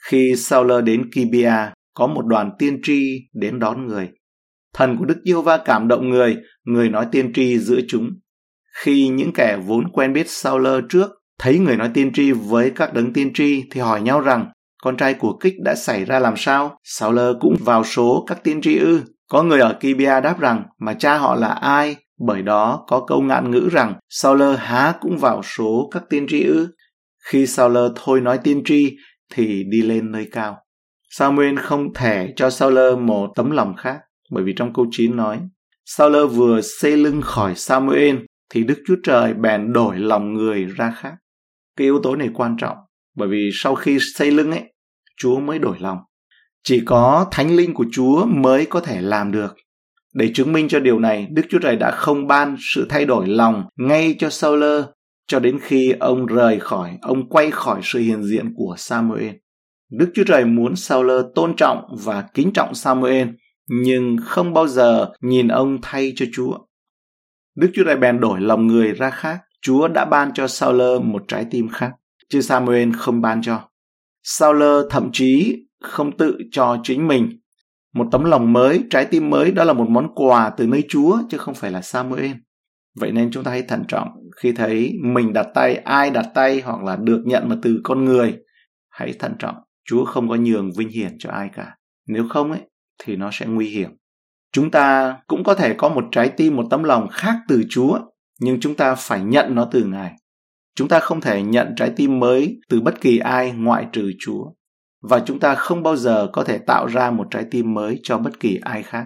Khi 0.10 0.36
sauler 0.38 0.84
đến 0.84 1.10
Kibia, 1.12 1.53
có 1.93 2.08
một 2.08 2.25
đoàn 2.25 2.51
tiên 2.60 2.79
tri 2.84 3.17
đến 3.34 3.60
đón 3.60 3.88
người. 3.88 4.10
Thần 4.74 4.98
của 4.98 5.05
Đức 5.05 5.22
Giê-hô-va 5.25 5.58
cảm 5.58 5.88
động 5.88 6.10
người, 6.10 6.38
người 6.63 6.89
nói 6.89 7.08
tiên 7.12 7.34
tri 7.34 7.60
giữa 7.60 7.79
chúng. 7.88 8.10
Khi 8.73 9.07
những 9.07 9.33
kẻ 9.33 9.57
vốn 9.65 9.91
quen 9.91 10.13
biết 10.13 10.29
Saul 10.29 10.67
trước 10.89 11.11
thấy 11.39 11.59
người 11.59 11.77
nói 11.77 11.89
tiên 11.93 12.13
tri 12.13 12.31
với 12.31 12.69
các 12.69 12.93
đấng 12.93 13.13
tiên 13.13 13.33
tri 13.33 13.63
thì 13.71 13.81
hỏi 13.81 14.01
nhau 14.01 14.21
rằng 14.21 14.45
con 14.81 14.97
trai 14.97 15.13
của 15.13 15.37
Kích 15.37 15.53
đã 15.63 15.75
xảy 15.75 16.05
ra 16.05 16.19
làm 16.19 16.33
sao? 16.37 16.77
Sauler 16.83 17.35
cũng 17.39 17.55
vào 17.59 17.83
số 17.83 18.25
các 18.27 18.43
tiên 18.43 18.61
tri 18.61 18.77
ư? 18.77 19.01
Có 19.29 19.43
người 19.43 19.59
ở 19.59 19.73
Kibia 19.79 20.21
đáp 20.21 20.39
rằng, 20.39 20.63
mà 20.79 20.93
cha 20.93 21.17
họ 21.17 21.35
là 21.35 21.47
ai? 21.47 21.95
Bởi 22.27 22.41
đó 22.41 22.85
có 22.87 23.05
câu 23.07 23.21
ngạn 23.21 23.51
ngữ 23.51 23.69
rằng, 23.71 23.93
Sauler 24.09 24.59
há 24.59 24.93
cũng 25.01 25.17
vào 25.17 25.41
số 25.43 25.89
các 25.91 26.03
tiên 26.09 26.25
tri 26.29 26.43
ư? 26.43 26.67
Khi 27.25 27.47
Sauler 27.47 27.91
thôi 27.95 28.21
nói 28.21 28.37
tiên 28.37 28.61
tri, 28.65 28.97
thì 29.33 29.63
đi 29.63 29.81
lên 29.81 30.11
nơi 30.11 30.27
cao. 30.31 30.57
Samuel 31.09 31.57
không 31.57 31.93
thể 31.93 32.33
cho 32.35 32.49
Sauler 32.49 32.97
một 32.97 33.29
tấm 33.35 33.51
lòng 33.51 33.75
khác, 33.77 33.97
bởi 34.31 34.43
vì 34.43 34.53
trong 34.55 34.73
câu 34.73 34.85
9 34.91 35.15
nói, 35.15 35.39
Sauler 35.85 36.31
vừa 36.31 36.61
xây 36.61 36.97
lưng 36.97 37.21
khỏi 37.21 37.55
Samuel, 37.55 38.15
thì 38.53 38.63
Đức 38.63 38.79
Chúa 38.88 38.96
Trời 39.03 39.34
bèn 39.34 39.74
đổi 39.74 39.98
lòng 39.98 40.34
người 40.34 40.65
ra 40.65 40.93
khác. 40.98 41.13
Cái 41.77 41.86
yếu 41.86 42.00
tố 42.03 42.15
này 42.15 42.29
quan 42.34 42.58
trọng, 42.58 42.77
bởi 43.17 43.27
vì 43.27 43.50
sau 43.53 43.75
khi 43.75 43.98
xây 44.00 44.31
lưng 44.31 44.51
ấy, 44.51 44.74
Chúa 45.17 45.39
mới 45.39 45.60
đổi 45.60 45.77
lòng. 45.79 45.98
Chỉ 46.63 46.81
có 46.86 47.27
thánh 47.31 47.55
linh 47.55 47.74
của 47.74 47.86
Chúa 47.91 48.25
mới 48.25 48.65
có 48.65 48.79
thể 48.79 49.01
làm 49.01 49.31
được. 49.31 49.55
Để 50.13 50.31
chứng 50.34 50.53
minh 50.53 50.67
cho 50.67 50.79
điều 50.79 51.00
này, 51.00 51.27
Đức 51.31 51.41
Chúa 51.50 51.60
Trời 51.60 51.75
đã 51.75 51.91
không 51.91 52.27
ban 52.27 52.55
sự 52.60 52.86
thay 52.89 53.05
đổi 53.05 53.27
lòng 53.27 53.63
ngay 53.77 54.15
cho 54.20 54.29
Sauler, 54.29 54.84
cho 55.27 55.39
đến 55.39 55.60
khi 55.62 55.93
ông 56.00 56.25
rời 56.25 56.60
khỏi, 56.60 56.98
ông 57.01 57.29
quay 57.29 57.51
khỏi 57.51 57.79
sự 57.84 58.00
hiện 58.00 58.24
diện 58.24 58.53
của 58.55 58.75
Samuel. 58.77 59.31
Đức 59.91 60.12
Chúa 60.13 60.24
Trời 60.24 60.46
muốn 60.46 60.75
Sauler 60.75 61.25
tôn 61.36 61.55
trọng 61.55 61.81
và 62.03 62.24
kính 62.34 62.51
trọng 62.53 62.75
Samuel, 62.75 63.27
nhưng 63.67 64.17
không 64.24 64.53
bao 64.53 64.67
giờ 64.67 65.12
nhìn 65.22 65.48
ông 65.48 65.77
thay 65.81 66.13
cho 66.15 66.25
Chúa. 66.34 66.58
Đức 67.55 67.72
Chúa 67.74 67.84
Trời 67.84 67.98
bèn 67.98 68.20
đổi 68.20 68.41
lòng 68.41 68.67
người 68.67 68.91
ra 68.91 69.10
khác. 69.10 69.39
Chúa 69.62 69.88
đã 69.88 70.05
ban 70.05 70.34
cho 70.34 70.48
Saul 70.48 70.81
một 71.03 71.24
trái 71.27 71.46
tim 71.51 71.70
khác, 71.70 71.91
chứ 72.29 72.41
Samuel 72.41 72.89
không 72.98 73.22
ban 73.22 73.41
cho. 73.41 73.70
Saul 74.24 74.63
thậm 74.89 75.10
chí 75.13 75.65
không 75.81 76.17
tự 76.17 76.38
cho 76.51 76.77
chính 76.84 77.08
mình 77.08 77.41
một 77.93 78.08
tấm 78.12 78.24
lòng 78.24 78.53
mới, 78.53 78.84
trái 78.89 79.05
tim 79.05 79.29
mới 79.29 79.51
đó 79.51 79.63
là 79.63 79.74
một 79.74 79.89
món 79.89 80.15
quà 80.15 80.50
từ 80.50 80.67
nơi 80.67 80.84
Chúa 80.89 81.17
chứ 81.29 81.38
không 81.38 81.55
phải 81.55 81.72
là 81.72 81.81
Samuel. 81.81 82.31
Vậy 83.00 83.12
nên 83.12 83.31
chúng 83.31 83.43
ta 83.43 83.51
hãy 83.51 83.62
thận 83.62 83.84
trọng 83.88 84.08
khi 84.41 84.51
thấy 84.51 84.93
mình 85.03 85.34
đặt 85.34 85.48
tay, 85.53 85.75
ai 85.75 86.10
đặt 86.10 86.25
tay 86.34 86.62
hoặc 86.62 86.84
là 86.84 86.96
được 86.96 87.24
nhận 87.25 87.50
mà 87.50 87.55
từ 87.62 87.79
con 87.84 88.05
người. 88.05 88.38
Hãy 88.89 89.13
thận 89.20 89.34
trọng, 89.39 89.55
Chúa 89.86 90.05
không 90.05 90.29
có 90.29 90.36
nhường 90.36 90.70
vinh 90.77 90.89
hiển 90.89 91.15
cho 91.20 91.31
ai 91.31 91.50
cả. 91.53 91.75
Nếu 92.08 92.27
không 92.29 92.51
ấy 92.51 92.62
thì 93.03 93.15
nó 93.15 93.29
sẽ 93.34 93.46
nguy 93.46 93.70
hiểm. 93.70 93.89
Chúng 94.51 94.72
ta 94.72 95.17
cũng 95.27 95.43
có 95.43 95.55
thể 95.55 95.74
có 95.74 95.89
một 95.89 96.05
trái 96.12 96.29
tim, 96.29 96.55
một 96.55 96.65
tấm 96.70 96.84
lòng 96.84 97.08
khác 97.08 97.36
từ 97.48 97.63
Chúa, 97.70 98.00
nhưng 98.39 98.60
chúng 98.60 98.75
ta 98.75 98.96
phải 98.96 99.24
nhận 99.24 99.55
nó 99.55 99.67
từ 99.72 99.84
Ngài. 99.84 100.13
Chúng 100.75 100.88
ta 100.88 101.00
không 101.00 101.22
thể 101.22 101.41
nhận 101.41 101.74
trái 101.75 101.91
tim 101.96 102.20
mới 102.20 102.60
từ 102.70 102.81
bất 102.81 103.01
kỳ 103.01 103.17
ai 103.17 103.51
ngoại 103.51 103.88
trừ 103.91 104.12
Chúa. 104.20 104.46
Và 105.01 105.20
chúng 105.25 105.39
ta 105.39 105.55
không 105.55 105.84
bao 105.84 105.96
giờ 105.96 106.27
có 106.34 106.43
thể 106.43 106.58
tạo 106.58 106.88
ra 106.88 107.12
một 107.12 107.27
trái 107.31 107.46
tim 107.51 107.74
mới 107.74 108.00
cho 108.03 108.17
bất 108.17 108.39
kỳ 108.39 108.60
ai 108.62 108.84
khác. 108.84 109.05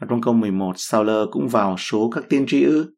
Ở 0.00 0.06
trong 0.10 0.20
câu 0.20 0.34
11, 0.34 0.72
Sauler 0.76 1.28
cũng 1.30 1.48
vào 1.48 1.76
số 1.78 2.10
các 2.14 2.24
tiên 2.28 2.44
tri 2.48 2.64
ư. 2.64 2.94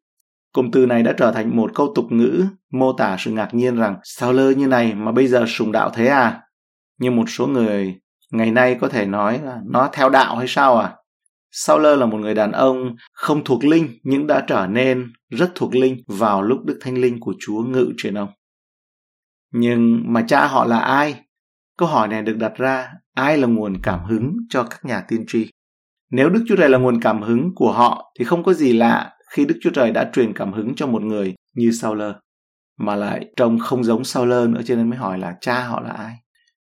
Cụm 0.53 0.71
từ 0.71 0.85
này 0.85 1.03
đã 1.03 1.13
trở 1.17 1.31
thành 1.31 1.55
một 1.55 1.71
câu 1.75 1.91
tục 1.95 2.05
ngữ 2.09 2.45
mô 2.71 2.93
tả 2.93 3.15
sự 3.19 3.31
ngạc 3.31 3.53
nhiên 3.53 3.75
rằng 3.75 3.97
Sauler 4.03 4.57
như 4.57 4.67
này 4.67 4.93
mà 4.93 5.11
bây 5.11 5.27
giờ 5.27 5.45
sùng 5.47 5.71
đạo 5.71 5.89
thế 5.93 6.07
à? 6.07 6.41
như 6.99 7.11
một 7.11 7.29
số 7.29 7.47
người 7.47 7.95
ngày 8.31 8.51
nay 8.51 8.77
có 8.81 8.89
thể 8.89 9.05
nói 9.05 9.39
là 9.43 9.59
nó 9.65 9.89
theo 9.93 10.09
đạo 10.09 10.37
hay 10.37 10.47
sao 10.47 10.77
à? 10.77 10.95
Sauler 11.57 11.99
là 11.99 12.05
một 12.05 12.17
người 12.17 12.33
đàn 12.33 12.51
ông 12.51 12.95
không 13.13 13.43
thuộc 13.43 13.63
linh 13.63 13.99
nhưng 14.03 14.27
đã 14.27 14.43
trở 14.47 14.67
nên 14.67 15.13
rất 15.29 15.51
thuộc 15.55 15.75
linh 15.75 15.97
vào 16.07 16.41
lúc 16.41 16.65
Đức 16.65 16.79
Thánh 16.81 16.97
Linh 16.97 17.19
của 17.19 17.33
Chúa 17.39 17.63
ngự 17.63 17.93
trên 17.97 18.13
ông. 18.13 18.29
Nhưng 19.53 20.13
mà 20.13 20.25
cha 20.27 20.47
họ 20.47 20.65
là 20.65 20.79
ai? 20.79 21.21
Câu 21.77 21.87
hỏi 21.87 22.07
này 22.07 22.21
được 22.21 22.37
đặt 22.37 22.55
ra, 22.55 22.93
ai 23.13 23.37
là 23.37 23.47
nguồn 23.47 23.73
cảm 23.83 24.05
hứng 24.05 24.33
cho 24.49 24.63
các 24.63 24.85
nhà 24.85 25.01
tiên 25.07 25.23
tri? 25.27 25.49
Nếu 26.11 26.29
Đức 26.29 26.43
Chúa 26.47 26.55
Trời 26.55 26.69
là 26.69 26.77
nguồn 26.77 27.01
cảm 27.01 27.21
hứng 27.21 27.51
của 27.55 27.71
họ 27.71 28.13
thì 28.19 28.25
không 28.25 28.43
có 28.43 28.53
gì 28.53 28.73
lạ 28.73 29.11
khi 29.31 29.45
Đức 29.45 29.55
Chúa 29.61 29.71
Trời 29.71 29.91
đã 29.91 30.09
truyền 30.13 30.33
cảm 30.33 30.53
hứng 30.53 30.75
cho 30.75 30.87
một 30.87 31.01
người 31.01 31.35
như 31.55 31.71
Sauler 31.71 32.11
mà 32.79 32.95
lại 32.95 33.25
trông 33.35 33.59
không 33.59 33.83
giống 33.83 34.03
Sauler 34.03 34.49
nữa 34.49 34.61
cho 34.65 34.75
nên 34.75 34.89
mới 34.89 34.99
hỏi 34.99 35.19
là 35.19 35.35
cha 35.41 35.63
họ 35.63 35.81
là 35.81 35.91
ai. 35.91 36.15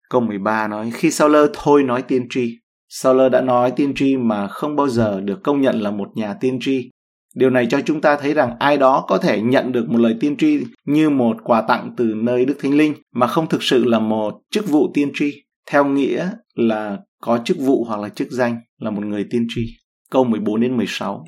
Câu 0.10 0.22
13 0.22 0.68
nói 0.68 0.92
khi 0.94 1.12
Sauler 1.12 1.50
thôi 1.54 1.84
nói 1.84 2.02
tiên 2.02 2.28
tri 2.30 2.63
Sauler 2.96 3.32
đã 3.32 3.42
nói 3.42 3.72
tiên 3.72 3.94
tri 3.96 4.18
mà 4.18 4.48
không 4.48 4.76
bao 4.76 4.88
giờ 4.88 5.22
được 5.22 5.44
công 5.44 5.62
nhận 5.62 5.82
là 5.82 5.92
một 5.92 6.10
nhà 6.16 6.34
tiên 6.34 6.58
tri. 6.62 6.90
Điều 7.36 7.50
này 7.50 7.68
cho 7.70 7.82
chúng 7.86 8.02
ta 8.02 8.16
thấy 8.16 8.34
rằng 8.34 8.56
ai 8.60 8.78
đó 8.78 9.06
có 9.08 9.18
thể 9.18 9.42
nhận 9.42 9.72
được 9.72 9.90
một 9.90 10.00
lời 10.00 10.16
tiên 10.20 10.38
tri 10.38 10.60
như 10.86 11.10
một 11.10 11.38
quà 11.44 11.62
tặng 11.62 11.94
từ 11.98 12.14
nơi 12.16 12.46
Đức 12.46 12.56
Thánh 12.60 12.78
Linh 12.78 12.94
mà 13.16 13.28
không 13.28 13.50
thực 13.50 13.64
sự 13.64 13.86
là 13.86 14.00
một 14.00 14.42
chức 14.52 14.70
vụ 14.70 14.92
tiên 14.94 15.12
tri, 15.14 15.44
theo 15.70 15.86
nghĩa 15.86 16.30
là 16.56 16.98
có 17.22 17.40
chức 17.46 17.58
vụ 17.60 17.84
hoặc 17.84 18.00
là 18.00 18.10
chức 18.10 18.32
danh 18.32 18.58
là 18.80 18.92
một 18.92 19.06
người 19.06 19.26
tiên 19.30 19.48
tri. 19.50 19.62
Câu 20.10 20.24
14 20.24 20.62
đến 20.62 20.78
16. 20.78 21.26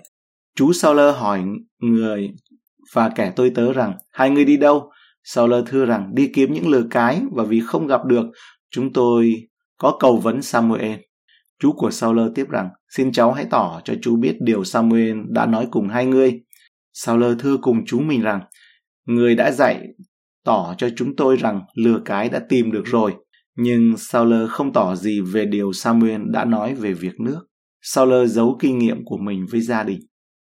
Chú 0.56 0.73
Sauler 0.73 1.15
hỏi 1.15 1.43
người 1.82 2.30
và 2.93 3.10
kẻ 3.10 3.34
tôi 3.36 3.49
tớ 3.49 3.73
rằng 3.73 3.93
hai 4.12 4.30
người 4.30 4.45
đi 4.45 4.58
đâu? 4.58 4.91
Sauler 5.23 5.63
thưa 5.67 5.86
rằng 5.86 6.12
đi 6.15 6.32
kiếm 6.34 6.54
những 6.54 6.67
lừa 6.67 6.84
cái 6.89 7.21
và 7.32 7.43
vì 7.43 7.62
không 7.65 7.88
gặp 7.88 8.06
được 8.06 8.25
chúng 8.71 8.93
tôi 8.93 9.34
có 9.78 9.97
cầu 9.99 10.17
vấn 10.17 10.41
Samuel. 10.41 10.95
Chú 11.60 11.72
của 11.72 11.91
Sauler 11.91 12.28
tiếp 12.36 12.46
rằng, 12.50 12.70
xin 12.89 13.12
cháu 13.12 13.34
hãy 13.34 13.46
tỏ 13.50 13.82
cho 13.84 13.94
chú 14.02 14.15
biết 14.15 14.36
điều 14.41 14.63
Samuel 14.63 15.18
đã 15.30 15.46
nói 15.46 15.68
cùng 15.72 15.88
hai 15.88 16.06
người. 16.06 16.41
Sauler 16.94 17.34
thưa 17.39 17.58
cùng 17.58 17.86
chú 17.86 18.00
mình 18.00 18.22
rằng, 18.22 18.41
người 19.06 19.36
đã 19.36 19.52
dạy 19.52 19.82
tỏ 20.46 20.76
cho 20.78 20.89
chúng 20.96 21.15
tôi 21.15 21.36
rằng 21.36 21.62
lừa 21.76 22.00
cái 22.06 22.30
đã 22.30 22.39
tìm 22.50 22.72
được 22.72 22.84
rồi, 22.86 23.13
nhưng 23.58 23.98
Sauler 23.98 24.50
không 24.50 24.74
tỏ 24.74 24.96
gì 24.96 25.22
về 25.22 25.46
điều 25.46 25.74
Samuel 25.74 26.22
đã 26.26 26.46
nói 26.46 26.76
về 26.76 26.94
việc 26.94 27.20
nước. 27.20 27.48
Sauler 27.82 28.32
giấu 28.32 28.58
kinh 28.60 28.78
nghiệm 28.78 29.06
của 29.06 29.18
mình 29.18 29.46
với 29.52 29.62
gia 29.62 29.84
đình. 29.84 30.00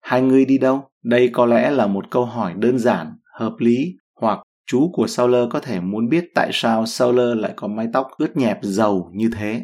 Hai 0.02 0.22
người 0.22 0.44
đi 0.44 0.58
đâu? 0.58 0.84
Đây 1.04 1.30
có 1.32 1.46
lẽ 1.46 1.70
là 1.70 1.86
một 1.86 2.10
câu 2.10 2.24
hỏi 2.24 2.54
đơn 2.56 2.78
giản, 2.78 3.06
hợp 3.38 3.52
lý, 3.58 3.76
hoặc 4.20 4.38
chú 4.66 4.90
của 4.92 5.06
Sauler 5.06 5.48
có 5.50 5.60
thể 5.60 5.80
muốn 5.80 6.08
biết 6.08 6.24
tại 6.34 6.50
sao 6.52 6.86
Sauler 6.86 7.36
lại 7.36 7.52
có 7.56 7.68
mái 7.68 7.86
tóc 7.92 8.06
ướt 8.18 8.36
nhẹp 8.36 8.58
dầu 8.62 9.10
như 9.14 9.30
thế 9.38 9.62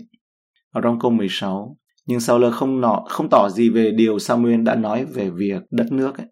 ở 0.76 0.80
trong 0.82 0.98
câu 0.98 1.10
16. 1.10 1.76
Nhưng 2.06 2.20
Sauler 2.20 2.52
không 2.52 2.80
nọ, 2.80 3.04
không 3.08 3.28
tỏ 3.30 3.48
gì 3.48 3.68
về 3.68 3.90
điều 3.90 4.18
Samuel 4.18 4.62
đã 4.62 4.74
nói 4.74 5.04
về 5.04 5.30
việc 5.30 5.62
đất 5.70 5.92
nước 5.92 6.18
ấy. 6.18 6.26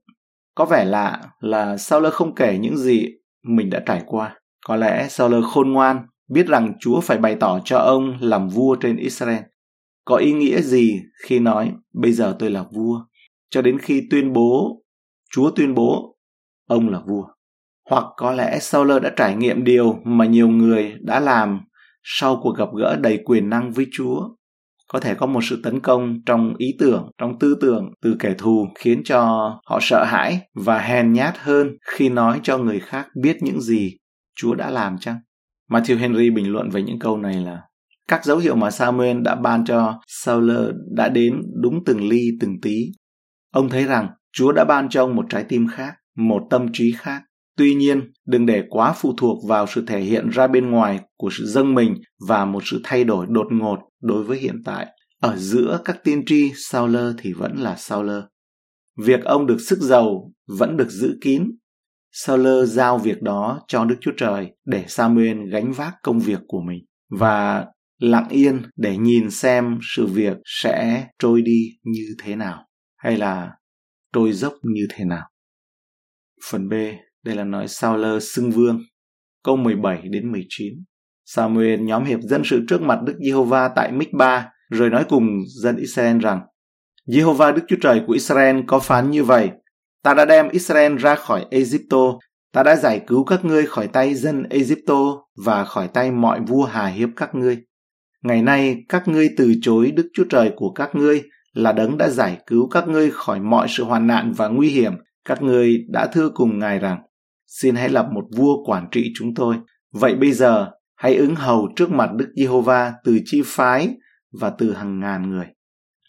Có 0.55 0.65
vẻ 0.65 0.85
lạ 0.85 1.21
là 1.41 1.77
Sauler 1.77 2.13
không 2.13 2.35
kể 2.35 2.59
những 2.59 2.77
gì 2.77 3.07
mình 3.43 3.71
đã 3.71 3.81
trải 3.87 4.03
qua. 4.07 4.39
Có 4.67 4.77
lẽ 4.77 5.07
Sauler 5.09 5.45
khôn 5.45 5.73
ngoan, 5.73 6.07
biết 6.29 6.47
rằng 6.47 6.73
Chúa 6.81 7.01
phải 7.01 7.19
bày 7.19 7.35
tỏ 7.35 7.61
cho 7.65 7.79
ông 7.79 8.17
làm 8.21 8.49
vua 8.49 8.77
trên 8.77 8.97
Israel. 8.97 9.43
Có 10.05 10.17
ý 10.17 10.33
nghĩa 10.33 10.61
gì 10.61 11.01
khi 11.25 11.39
nói 11.39 11.73
bây 11.93 12.13
giờ 12.13 12.37
tôi 12.39 12.51
là 12.51 12.65
vua, 12.73 13.01
cho 13.51 13.63
đến 13.63 13.79
khi 13.79 14.03
tuyên 14.11 14.33
bố, 14.33 14.83
Chúa 15.31 15.51
tuyên 15.51 15.75
bố 15.75 16.17
ông 16.69 16.89
là 16.89 17.01
vua. 17.07 17.25
Hoặc 17.91 18.05
có 18.17 18.33
lẽ 18.33 18.59
Sauler 18.59 19.03
đã 19.03 19.11
trải 19.17 19.37
nghiệm 19.37 19.65
điều 19.65 19.99
mà 20.05 20.27
nhiều 20.27 20.49
người 20.49 20.95
đã 21.01 21.21
làm 21.21 21.61
sau 22.05 22.41
cuộc 22.43 22.57
gặp 22.57 22.69
gỡ 22.79 22.97
đầy 22.97 23.19
quyền 23.25 23.51
năng 23.51 23.73
với 23.73 23.87
Chúa. 23.93 24.29
Có 24.89 25.01
thể 25.01 25.15
có 25.15 25.27
một 25.27 25.41
sự 25.45 25.61
tấn 25.63 25.81
công 25.81 26.21
trong 26.27 26.55
ý 26.59 26.77
tưởng, 26.79 27.11
trong 27.19 27.39
tư 27.39 27.57
tưởng 27.61 27.91
từ 28.03 28.17
kẻ 28.19 28.35
thù 28.39 28.67
khiến 28.75 29.03
cho 29.05 29.21
họ 29.67 29.79
sợ 29.83 30.05
hãi 30.05 30.41
và 30.55 30.79
hèn 30.79 31.13
nhát 31.13 31.39
hơn 31.39 31.77
khi 31.91 32.09
nói 32.09 32.41
cho 32.43 32.59
người 32.59 32.81
khác 32.81 33.09
biết 33.23 33.37
những 33.41 33.61
gì 33.61 33.97
Chúa 34.37 34.55
đã 34.55 34.71
làm 34.71 34.99
chăng? 34.99 35.17
Matthew 35.71 35.99
Henry 35.99 36.31
bình 36.31 36.53
luận 36.53 36.71
về 36.71 36.83
những 36.83 36.99
câu 36.99 37.17
này 37.17 37.35
là 37.35 37.63
các 38.09 38.25
dấu 38.25 38.39
hiệu 38.39 38.57
mà 38.57 38.71
Samuel 38.71 39.21
đã 39.21 39.35
ban 39.35 39.65
cho 39.65 40.01
Saul 40.07 40.51
đã 40.97 41.09
đến 41.09 41.43
đúng 41.63 41.85
từng 41.87 42.09
ly 42.09 42.31
từng 42.41 42.61
tí. 42.63 42.77
Ông 43.53 43.69
thấy 43.69 43.85
rằng 43.85 44.09
Chúa 44.33 44.53
đã 44.53 44.65
ban 44.65 44.89
cho 44.89 45.03
ông 45.03 45.17
một 45.17 45.27
trái 45.31 45.45
tim 45.49 45.67
khác, 45.69 45.95
một 46.17 46.43
tâm 46.51 46.67
trí 46.73 46.93
khác, 46.97 47.23
Tuy 47.57 47.75
nhiên, 47.75 48.13
đừng 48.27 48.47
để 48.47 48.65
quá 48.69 48.95
phụ 48.97 49.15
thuộc 49.17 49.45
vào 49.49 49.67
sự 49.67 49.85
thể 49.87 50.01
hiện 50.01 50.29
ra 50.29 50.47
bên 50.47 50.71
ngoài 50.71 51.01
của 51.17 51.31
sự 51.33 51.47
dâng 51.47 51.75
mình 51.75 51.95
và 52.29 52.45
một 52.45 52.63
sự 52.67 52.81
thay 52.85 53.05
đổi 53.05 53.27
đột 53.29 53.47
ngột 53.51 53.79
đối 54.03 54.25
với 54.25 54.39
hiện 54.39 54.63
tại. 54.65 54.87
Ở 55.21 55.37
giữa 55.37 55.81
các 55.85 56.05
tiên 56.05 56.23
tri, 56.27 56.53
sauler 56.57 57.15
thì 57.19 57.33
vẫn 57.33 57.57
là 57.57 57.77
sauler. 57.77 58.23
Việc 58.99 59.25
ông 59.25 59.47
được 59.47 59.59
sức 59.61 59.79
giàu 59.79 60.33
vẫn 60.59 60.77
được 60.77 60.89
giữ 60.89 61.19
kín. 61.21 61.51
sauler 62.13 62.73
giao 62.73 62.99
việc 62.99 63.23
đó 63.23 63.61
cho 63.69 63.85
Đức 63.85 63.97
Chúa 64.01 64.13
Trời 64.17 64.51
để 64.65 64.85
Samuel 64.89 65.39
gánh 65.51 65.73
vác 65.73 65.95
công 66.03 66.21
việc 66.21 66.41
của 66.47 66.61
mình 66.61 66.85
và 67.11 67.67
lặng 68.01 68.29
yên 68.31 68.63
để 68.77 68.97
nhìn 68.97 69.31
xem 69.31 69.79
sự 69.97 70.07
việc 70.07 70.37
sẽ 70.63 71.07
trôi 71.19 71.43
đi 71.43 71.69
như 71.83 72.07
thế 72.23 72.37
nào 72.37 72.67
hay 72.97 73.17
là 73.17 73.51
trôi 74.13 74.33
dốc 74.33 74.55
như 74.63 74.87
thế 74.91 75.05
nào. 75.05 75.29
Phần 76.51 76.69
B 76.69 76.73
đây 77.25 77.37
là 77.37 77.45
nói 77.45 77.69
sao 77.69 77.97
lơ 77.97 78.21
xưng 78.21 78.51
vương. 78.51 78.81
Câu 79.45 79.57
17 79.57 80.03
đến 80.03 80.33
19. 80.33 80.75
Samuel 81.25 81.81
nhóm 81.81 82.05
hiệp 82.05 82.21
dân 82.21 82.43
sự 82.45 82.65
trước 82.69 82.83
mặt 82.83 82.99
Đức 83.07 83.15
Giê-hô-va 83.25 83.69
tại 83.69 83.93
Mích-ba, 83.93 84.49
rồi 84.71 84.91
nói 84.91 85.05
cùng 85.09 85.27
dân 85.63 85.77
Israel 85.77 86.19
rằng, 86.19 86.41
Giê-hô-va 87.07 87.53
Đức 87.53 87.63
Chúa 87.69 87.77
Trời 87.81 88.03
của 88.07 88.13
Israel 88.13 88.61
có 88.67 88.79
phán 88.79 89.11
như 89.11 89.25
vậy, 89.25 89.51
ta 90.03 90.15
đã 90.15 90.25
đem 90.25 90.49
Israel 90.49 90.97
ra 90.97 91.15
khỏi 91.15 91.47
Egypto, 91.51 92.19
Ta 92.55 92.63
đã 92.63 92.77
giải 92.77 93.01
cứu 93.07 93.25
các 93.25 93.45
ngươi 93.45 93.67
khỏi 93.67 93.87
tay 93.87 94.15
dân 94.15 94.43
Egypto 94.51 95.01
và 95.45 95.65
khỏi 95.65 95.89
tay 95.89 96.11
mọi 96.11 96.41
vua 96.41 96.65
hà 96.65 96.87
hiếp 96.87 97.09
các 97.17 97.35
ngươi. 97.35 97.59
Ngày 98.23 98.43
nay 98.43 98.85
các 98.89 99.09
ngươi 99.09 99.29
từ 99.37 99.55
chối 99.63 99.91
Đức 99.91 100.09
Chúa 100.15 100.25
Trời 100.31 100.53
của 100.57 100.73
các 100.73 100.95
ngươi 100.95 101.23
là 101.53 101.73
đấng 101.73 101.99
đã 101.99 102.09
giải 102.09 102.39
cứu 102.47 102.69
các 102.69 102.89
ngươi 102.89 103.11
khỏi 103.11 103.41
mọi 103.41 103.67
sự 103.69 103.85
hoàn 103.85 104.07
nạn 104.07 104.33
và 104.37 104.49
nguy 104.49 104.69
hiểm. 104.69 104.93
Các 105.25 105.43
ngươi 105.43 105.85
đã 105.89 106.07
thưa 106.07 106.29
cùng 106.35 106.59
Ngài 106.59 106.79
rằng, 106.79 106.99
xin 107.61 107.75
hãy 107.75 107.89
lập 107.89 108.07
một 108.13 108.25
vua 108.37 108.65
quản 108.65 108.87
trị 108.91 109.13
chúng 109.15 109.35
tôi. 109.35 109.57
Vậy 109.93 110.15
bây 110.15 110.33
giờ, 110.33 110.71
hãy 110.97 111.17
ứng 111.17 111.35
hầu 111.35 111.69
trước 111.77 111.91
mặt 111.91 112.11
Đức 112.17 112.33
Giê-hô-va 112.37 112.93
từ 113.05 113.19
chi 113.25 113.43
phái 113.45 113.89
và 114.41 114.51
từ 114.51 114.73
hàng 114.73 115.01
ngàn 115.01 115.31
người. 115.31 115.47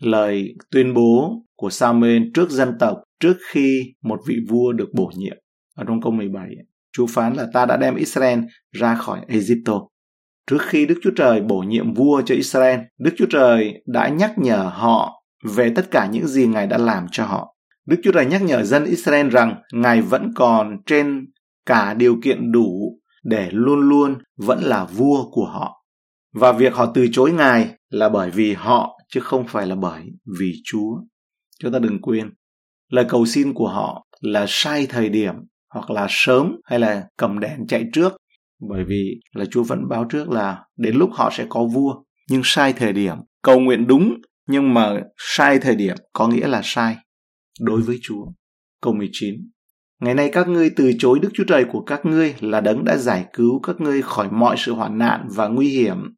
Lời 0.01 0.55
tuyên 0.71 0.93
bố 0.93 1.41
của 1.55 1.69
Samuel 1.69 2.23
trước 2.33 2.49
dân 2.49 2.73
tộc 2.79 2.97
trước 3.19 3.37
khi 3.49 3.93
một 4.03 4.19
vị 4.27 4.35
vua 4.49 4.71
được 4.71 4.89
bổ 4.93 5.11
nhiệm. 5.15 5.37
Ở 5.75 5.83
trong 5.87 6.01
câu 6.01 6.11
17, 6.11 6.49
Chúa 6.97 7.05
phán 7.05 7.33
là 7.33 7.47
ta 7.53 7.65
đã 7.65 7.77
đem 7.77 7.95
Israel 7.95 8.39
ra 8.71 8.95
khỏi 8.95 9.21
Egypto. 9.27 9.81
Trước 10.49 10.61
khi 10.61 10.85
Đức 10.85 10.95
Chúa 11.03 11.11
Trời 11.15 11.41
bổ 11.41 11.59
nhiệm 11.59 11.93
vua 11.93 12.21
cho 12.25 12.35
Israel, 12.35 12.79
Đức 12.99 13.11
Chúa 13.17 13.25
Trời 13.29 13.73
đã 13.85 14.07
nhắc 14.07 14.37
nhở 14.37 14.71
họ 14.73 15.23
về 15.43 15.71
tất 15.75 15.91
cả 15.91 16.09
những 16.11 16.27
gì 16.27 16.47
Ngài 16.47 16.67
đã 16.67 16.77
làm 16.77 17.05
cho 17.11 17.25
họ. 17.25 17.55
Đức 17.87 17.97
Chúa 18.03 18.11
Trời 18.11 18.25
nhắc 18.25 18.41
nhở 18.41 18.63
dân 18.63 18.85
Israel 18.85 19.29
rằng 19.29 19.55
Ngài 19.73 20.01
vẫn 20.01 20.31
còn 20.35 20.77
trên 20.85 21.25
cả 21.65 21.93
điều 21.93 22.17
kiện 22.23 22.51
đủ 22.51 22.99
để 23.23 23.49
luôn 23.51 23.79
luôn 23.79 24.17
vẫn 24.37 24.63
là 24.63 24.85
vua 24.85 25.29
của 25.31 25.45
họ. 25.45 25.85
Và 26.33 26.51
việc 26.51 26.73
họ 26.73 26.91
từ 26.95 27.07
chối 27.11 27.31
Ngài 27.31 27.75
là 27.89 28.09
bởi 28.09 28.31
vì 28.31 28.53
họ 28.53 28.99
chứ 29.09 29.19
không 29.19 29.47
phải 29.47 29.67
là 29.67 29.75
bởi 29.75 30.03
vì 30.39 30.53
Chúa. 30.63 30.97
Chúng 31.59 31.71
ta 31.71 31.79
đừng 31.79 32.01
quên, 32.01 32.33
lời 32.89 33.05
cầu 33.09 33.25
xin 33.25 33.53
của 33.53 33.67
họ 33.67 34.05
là 34.21 34.45
sai 34.47 34.87
thời 34.89 35.09
điểm 35.09 35.33
hoặc 35.73 35.89
là 35.89 36.07
sớm 36.09 36.55
hay 36.65 36.79
là 36.79 37.03
cầm 37.17 37.39
đèn 37.39 37.67
chạy 37.67 37.85
trước 37.93 38.13
bởi 38.69 38.83
vì 38.87 39.19
là 39.33 39.45
Chúa 39.45 39.63
vẫn 39.63 39.87
báo 39.89 40.05
trước 40.09 40.29
là 40.29 40.63
đến 40.77 40.95
lúc 40.95 41.09
họ 41.13 41.29
sẽ 41.33 41.45
có 41.49 41.65
vua 41.65 41.95
nhưng 42.29 42.41
sai 42.43 42.73
thời 42.73 42.93
điểm 42.93 43.15
cầu 43.41 43.59
nguyện 43.59 43.87
đúng 43.87 44.13
nhưng 44.47 44.73
mà 44.73 45.01
sai 45.17 45.59
thời 45.59 45.75
điểm 45.75 45.95
có 46.13 46.27
nghĩa 46.27 46.47
là 46.47 46.61
sai 46.63 46.95
đối 47.59 47.81
với 47.81 47.99
Chúa. 48.01 48.25
Câu 48.81 48.93
19 48.93 49.35
Ngày 50.01 50.13
nay 50.13 50.29
các 50.33 50.47
ngươi 50.47 50.69
từ 50.75 50.91
chối 50.99 51.19
Đức 51.19 51.29
Chúa 51.33 51.43
Trời 51.47 51.65
của 51.71 51.81
các 51.81 52.05
ngươi 52.05 52.35
là 52.39 52.61
đấng 52.61 52.85
đã 52.85 52.97
giải 52.97 53.25
cứu 53.33 53.59
các 53.59 53.81
ngươi 53.81 54.01
khỏi 54.01 54.27
mọi 54.31 54.55
sự 54.57 54.73
hoạn 54.73 54.97
nạn 54.97 55.27
và 55.35 55.47
nguy 55.47 55.67
hiểm. 55.67 56.15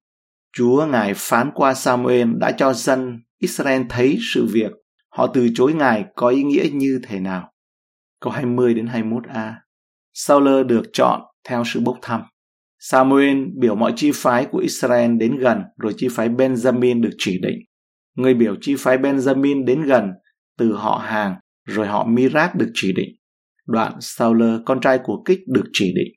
Chúa 0.57 0.85
Ngài 0.85 1.13
phán 1.15 1.51
qua 1.53 1.73
Samuel 1.73 2.29
đã 2.39 2.51
cho 2.51 2.73
dân 2.73 3.19
Israel 3.39 3.81
thấy 3.89 4.17
sự 4.33 4.47
việc 4.51 4.71
họ 5.09 5.27
từ 5.27 5.47
chối 5.55 5.73
Ngài 5.73 6.05
có 6.15 6.27
ý 6.27 6.43
nghĩa 6.43 6.69
như 6.73 6.99
thế 7.03 7.19
nào. 7.19 7.51
Câu 8.21 8.33
20 8.33 8.73
đến 8.73 8.85
21a 8.85 9.53
Sauler 10.13 10.65
được 10.65 10.83
chọn 10.93 11.21
theo 11.47 11.63
sự 11.65 11.79
bốc 11.79 11.97
thăm. 12.01 12.21
Samuel 12.79 13.37
biểu 13.59 13.75
mọi 13.75 13.93
chi 13.95 14.11
phái 14.13 14.45
của 14.45 14.57
Israel 14.57 15.17
đến 15.17 15.37
gần, 15.37 15.61
rồi 15.77 15.93
chi 15.97 16.07
phái 16.11 16.29
Benjamin 16.29 17.01
được 17.01 17.09
chỉ 17.17 17.39
định. 17.41 17.57
Người 18.15 18.33
biểu 18.33 18.55
chi 18.61 18.75
phái 18.79 18.97
Benjamin 18.97 19.65
đến 19.65 19.83
gần, 19.83 20.09
từ 20.57 20.73
họ 20.73 21.01
hàng, 21.05 21.35
rồi 21.65 21.87
họ 21.87 22.07
Mirat 22.07 22.55
được 22.55 22.71
chỉ 22.73 22.93
định. 22.93 23.09
Đoạn 23.67 23.93
Sauler 23.99 24.59
con 24.65 24.81
trai 24.81 24.99
của 25.03 25.21
Kích 25.25 25.39
được 25.47 25.65
chỉ 25.73 25.93
định. 25.95 26.13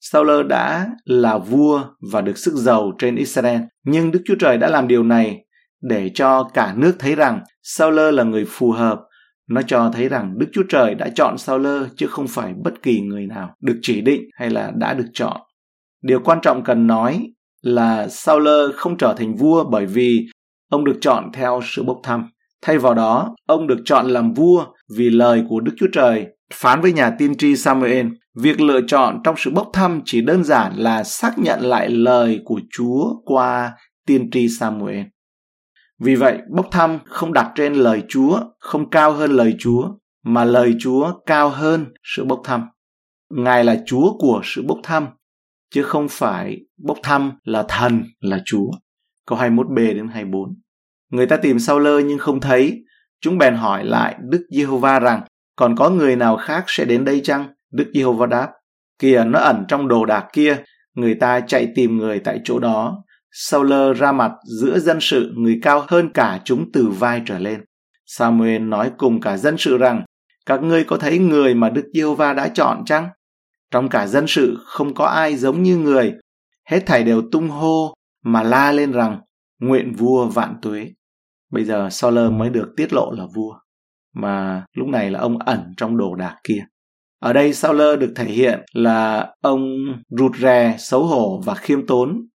Sauler 0.00 0.46
đã 0.46 0.86
là 1.04 1.38
vua 1.38 1.84
và 2.12 2.20
được 2.20 2.38
sức 2.38 2.54
giàu 2.54 2.92
trên 2.98 3.16
Israel, 3.16 3.60
nhưng 3.84 4.10
Đức 4.10 4.20
Chúa 4.24 4.34
Trời 4.38 4.58
đã 4.58 4.68
làm 4.68 4.88
điều 4.88 5.04
này 5.04 5.44
để 5.82 6.10
cho 6.14 6.44
cả 6.54 6.74
nước 6.76 6.96
thấy 6.98 7.14
rằng 7.14 7.40
Sauler 7.62 8.14
là 8.14 8.22
người 8.22 8.44
phù 8.48 8.70
hợp. 8.70 9.00
Nó 9.48 9.62
cho 9.62 9.90
thấy 9.94 10.08
rằng 10.08 10.38
Đức 10.38 10.46
Chúa 10.52 10.62
Trời 10.68 10.94
đã 10.94 11.08
chọn 11.08 11.38
Sauler 11.38 11.82
chứ 11.96 12.06
không 12.06 12.28
phải 12.28 12.54
bất 12.64 12.82
kỳ 12.82 13.00
người 13.00 13.26
nào 13.26 13.54
được 13.60 13.78
chỉ 13.82 14.00
định 14.00 14.22
hay 14.34 14.50
là 14.50 14.72
đã 14.74 14.94
được 14.94 15.08
chọn. 15.12 15.40
Điều 16.02 16.20
quan 16.20 16.38
trọng 16.42 16.64
cần 16.64 16.86
nói 16.86 17.32
là 17.62 18.08
Sauler 18.08 18.70
không 18.74 18.96
trở 18.96 19.14
thành 19.18 19.34
vua 19.34 19.64
bởi 19.64 19.86
vì 19.86 20.26
ông 20.70 20.84
được 20.84 20.98
chọn 21.00 21.30
theo 21.32 21.60
sự 21.64 21.82
bốc 21.82 22.00
thăm. 22.02 22.28
Thay 22.62 22.78
vào 22.78 22.94
đó, 22.94 23.34
ông 23.46 23.66
được 23.66 23.78
chọn 23.84 24.06
làm 24.06 24.32
vua 24.32 24.66
vì 24.96 25.10
lời 25.10 25.44
của 25.48 25.60
Đức 25.60 25.72
Chúa 25.76 25.88
Trời 25.92 26.26
phán 26.54 26.80
với 26.80 26.92
nhà 26.92 27.10
tiên 27.18 27.36
tri 27.36 27.56
Samuel. 27.56 28.06
Việc 28.34 28.60
lựa 28.60 28.80
chọn 28.86 29.20
trong 29.24 29.34
sự 29.38 29.50
bốc 29.50 29.70
thăm 29.72 30.00
chỉ 30.04 30.20
đơn 30.20 30.44
giản 30.44 30.72
là 30.76 31.04
xác 31.04 31.38
nhận 31.38 31.60
lại 31.60 31.88
lời 31.90 32.40
của 32.44 32.60
Chúa 32.70 33.14
qua 33.24 33.72
tiên 34.06 34.30
tri 34.30 34.48
Samuel. 34.48 35.02
Vì 35.98 36.14
vậy, 36.14 36.38
bốc 36.56 36.68
thăm 36.70 36.98
không 37.04 37.32
đặt 37.32 37.52
trên 37.54 37.74
lời 37.74 38.02
Chúa, 38.08 38.40
không 38.58 38.90
cao 38.90 39.12
hơn 39.12 39.30
lời 39.30 39.54
Chúa, 39.58 39.88
mà 40.24 40.44
lời 40.44 40.74
Chúa 40.80 41.12
cao 41.26 41.48
hơn 41.48 41.86
sự 42.02 42.24
bốc 42.24 42.40
thăm. 42.44 42.64
Ngài 43.30 43.64
là 43.64 43.82
Chúa 43.86 44.18
của 44.18 44.40
sự 44.44 44.62
bốc 44.62 44.78
thăm, 44.82 45.06
chứ 45.70 45.82
không 45.82 46.06
phải 46.10 46.56
bốc 46.84 46.98
thăm 47.02 47.32
là 47.44 47.64
thần 47.68 48.04
là 48.20 48.42
Chúa. 48.44 48.70
Câu 49.26 49.38
21b 49.38 49.74
đến 49.74 50.08
24. 50.08 50.42
Người 51.10 51.26
ta 51.26 51.36
tìm 51.36 51.58
sau 51.58 51.78
lơ 51.78 51.98
nhưng 51.98 52.18
không 52.18 52.40
thấy. 52.40 52.84
Chúng 53.20 53.38
bèn 53.38 53.54
hỏi 53.54 53.84
lại 53.84 54.16
Đức 54.20 54.46
Giê-hô-va 54.50 54.98
rằng, 54.98 55.22
còn 55.60 55.76
có 55.76 55.90
người 55.90 56.16
nào 56.16 56.36
khác 56.36 56.64
sẽ 56.66 56.84
đến 56.84 57.04
đây 57.04 57.20
chăng? 57.24 57.48
Đức 57.72 57.90
Giê-hô-va 57.94 58.26
đáp, 58.26 58.48
kìa 58.98 59.24
nó 59.26 59.38
ẩn 59.38 59.64
trong 59.68 59.88
đồ 59.88 60.04
đạc 60.04 60.26
kia. 60.32 60.56
Người 60.94 61.14
ta 61.14 61.40
chạy 61.40 61.68
tìm 61.74 61.96
người 61.96 62.18
tại 62.18 62.40
chỗ 62.44 62.58
đó. 62.58 63.04
Saul 63.32 63.72
ra 63.96 64.12
mặt 64.12 64.32
giữa 64.60 64.78
dân 64.78 64.98
sự 65.00 65.32
người 65.36 65.58
cao 65.62 65.84
hơn 65.88 66.10
cả 66.14 66.40
chúng 66.44 66.72
từ 66.72 66.88
vai 66.88 67.22
trở 67.26 67.38
lên. 67.38 67.60
Samuel 68.06 68.62
nói 68.62 68.90
cùng 68.98 69.20
cả 69.20 69.36
dân 69.36 69.56
sự 69.58 69.78
rằng, 69.78 70.04
các 70.46 70.62
ngươi 70.62 70.84
có 70.84 70.96
thấy 70.96 71.18
người 71.18 71.54
mà 71.54 71.70
Đức 71.70 71.90
Giê-hô-va 71.94 72.32
đã 72.32 72.48
chọn 72.48 72.84
chăng? 72.84 73.08
Trong 73.70 73.88
cả 73.88 74.06
dân 74.06 74.24
sự 74.28 74.58
không 74.64 74.94
có 74.94 75.04
ai 75.04 75.36
giống 75.36 75.62
như 75.62 75.76
người. 75.76 76.14
Hết 76.68 76.80
thảy 76.86 77.04
đều 77.04 77.22
tung 77.32 77.48
hô 77.48 77.94
mà 78.24 78.42
la 78.42 78.72
lên 78.72 78.92
rằng, 78.92 79.20
nguyện 79.58 79.92
vua 79.92 80.26
vạn 80.26 80.54
tuế. 80.62 80.90
Bây 81.50 81.64
giờ 81.64 81.88
Sauler 81.90 82.30
mới 82.30 82.50
được 82.50 82.68
tiết 82.76 82.92
lộ 82.92 83.12
là 83.12 83.24
vua, 83.34 83.54
mà 84.14 84.64
lúc 84.72 84.88
này 84.88 85.10
là 85.10 85.20
ông 85.20 85.38
ẩn 85.38 85.60
trong 85.76 85.96
đồ 85.96 86.14
đạc 86.14 86.36
kia. 86.44 86.64
Ở 87.20 87.32
đây 87.32 87.52
Sauler 87.52 87.98
được 87.98 88.12
thể 88.16 88.24
hiện 88.24 88.60
là 88.72 89.28
ông 89.40 89.60
rụt 90.08 90.36
rè, 90.36 90.76
xấu 90.78 91.06
hổ 91.06 91.40
và 91.44 91.54
khiêm 91.54 91.86
tốn, 91.86 92.26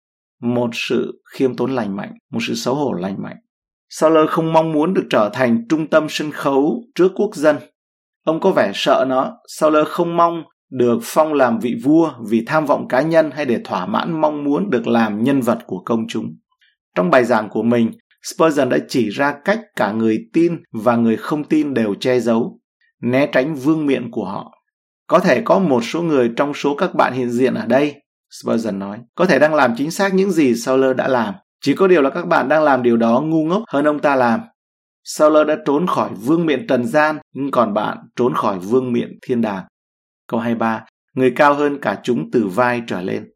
một 0.41 0.69
sự 0.73 1.21
khiêm 1.33 1.55
tốn 1.55 1.71
lành 1.71 1.95
mạnh, 1.95 2.13
một 2.31 2.39
sự 2.47 2.55
xấu 2.55 2.75
hổ 2.75 2.93
lành 2.93 3.15
mạnh. 3.23 3.37
Sauler 3.89 4.29
không 4.29 4.53
mong 4.53 4.71
muốn 4.71 4.93
được 4.93 5.07
trở 5.09 5.29
thành 5.33 5.65
trung 5.69 5.87
tâm 5.87 6.05
sân 6.09 6.31
khấu 6.31 6.83
trước 6.95 7.11
quốc 7.15 7.35
dân. 7.35 7.55
Ông 8.25 8.39
có 8.39 8.51
vẻ 8.51 8.71
sợ 8.73 9.05
nó, 9.07 9.37
Sauler 9.47 9.87
không 9.87 10.17
mong 10.17 10.43
được 10.71 10.99
phong 11.03 11.33
làm 11.33 11.59
vị 11.59 11.75
vua 11.83 12.11
vì 12.29 12.43
tham 12.47 12.65
vọng 12.65 12.87
cá 12.87 13.01
nhân 13.01 13.31
hay 13.31 13.45
để 13.45 13.61
thỏa 13.63 13.85
mãn 13.85 14.21
mong 14.21 14.43
muốn 14.43 14.69
được 14.69 14.87
làm 14.87 15.23
nhân 15.23 15.41
vật 15.41 15.59
của 15.65 15.81
công 15.85 16.07
chúng. 16.07 16.25
Trong 16.95 17.09
bài 17.09 17.23
giảng 17.23 17.49
của 17.49 17.63
mình, 17.63 17.91
Spurgeon 18.33 18.69
đã 18.69 18.77
chỉ 18.87 19.09
ra 19.09 19.35
cách 19.45 19.59
cả 19.75 19.91
người 19.91 20.17
tin 20.33 20.63
và 20.71 20.95
người 20.95 21.17
không 21.17 21.43
tin 21.43 21.73
đều 21.73 21.95
che 21.99 22.19
giấu, 22.19 22.59
né 23.01 23.27
tránh 23.31 23.55
vương 23.55 23.85
miện 23.85 24.11
của 24.11 24.25
họ. 24.25 24.51
Có 25.07 25.19
thể 25.19 25.41
có 25.41 25.59
một 25.59 25.83
số 25.83 26.01
người 26.01 26.31
trong 26.35 26.53
số 26.53 26.75
các 26.75 26.95
bạn 26.95 27.13
hiện 27.13 27.31
diện 27.31 27.53
ở 27.53 27.65
đây, 27.65 27.95
Spurgeon 28.41 28.79
nói, 28.79 28.99
có 29.15 29.25
thể 29.25 29.39
đang 29.39 29.53
làm 29.53 29.73
chính 29.77 29.91
xác 29.91 30.13
những 30.13 30.31
gì 30.31 30.55
Sauler 30.55 30.95
đã 30.95 31.07
làm. 31.07 31.33
Chỉ 31.61 31.73
có 31.73 31.87
điều 31.87 32.01
là 32.01 32.09
các 32.09 32.27
bạn 32.27 32.49
đang 32.49 32.63
làm 32.63 32.83
điều 32.83 32.97
đó 32.97 33.21
ngu 33.21 33.45
ngốc 33.45 33.63
hơn 33.67 33.85
ông 33.85 33.99
ta 33.99 34.15
làm. 34.15 34.41
Sauler 35.03 35.47
đã 35.47 35.55
trốn 35.65 35.87
khỏi 35.87 36.09
vương 36.13 36.45
miện 36.45 36.67
trần 36.67 36.85
gian, 36.85 37.17
nhưng 37.33 37.51
còn 37.51 37.73
bạn 37.73 37.97
trốn 38.15 38.33
khỏi 38.33 38.59
vương 38.59 38.93
miện 38.93 39.09
thiên 39.21 39.41
đàng. 39.41 39.65
Câu 40.27 40.39
23. 40.39 40.85
Người 41.13 41.33
cao 41.35 41.53
hơn 41.53 41.77
cả 41.81 41.99
chúng 42.03 42.31
từ 42.31 42.47
vai 42.47 42.81
trở 42.87 43.01
lên. 43.01 43.34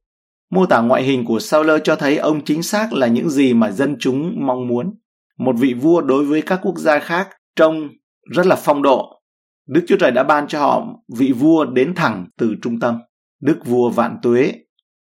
Mô 0.50 0.66
tả 0.66 0.82
ngoại 0.82 1.04
hình 1.04 1.26
của 1.26 1.40
Sauler 1.40 1.82
cho 1.84 1.96
thấy 1.96 2.18
ông 2.18 2.46
chính 2.46 2.64
xác 2.64 2.94
là 2.94 3.08
những 3.08 3.30
gì 3.30 3.54
mà 3.54 3.72
dân 3.72 3.96
chúng 4.00 4.36
mong 4.48 4.68
muốn. 4.68 4.94
Một 5.38 5.56
vị 5.60 5.74
vua 5.74 6.02
đối 6.02 6.26
với 6.26 6.42
các 6.42 6.60
quốc 6.64 6.78
gia 6.78 7.00
khác 7.00 7.30
trông 7.56 7.90
rất 8.36 8.46
là 8.46 8.56
phong 8.56 8.82
độ. 8.82 9.22
Đức 9.68 9.82
Chúa 9.88 9.98
Trời 10.00 10.12
đã 10.12 10.24
ban 10.24 10.48
cho 10.48 10.60
họ 10.60 10.88
vị 11.18 11.32
vua 11.32 11.66
đến 11.66 11.96
thẳng 11.96 12.26
từ 12.38 12.56
trung 12.62 12.80
tâm. 12.80 13.00
Đức 13.42 13.60
vua 13.66 13.90
vạn 13.90 14.18
tuế. 14.22 14.54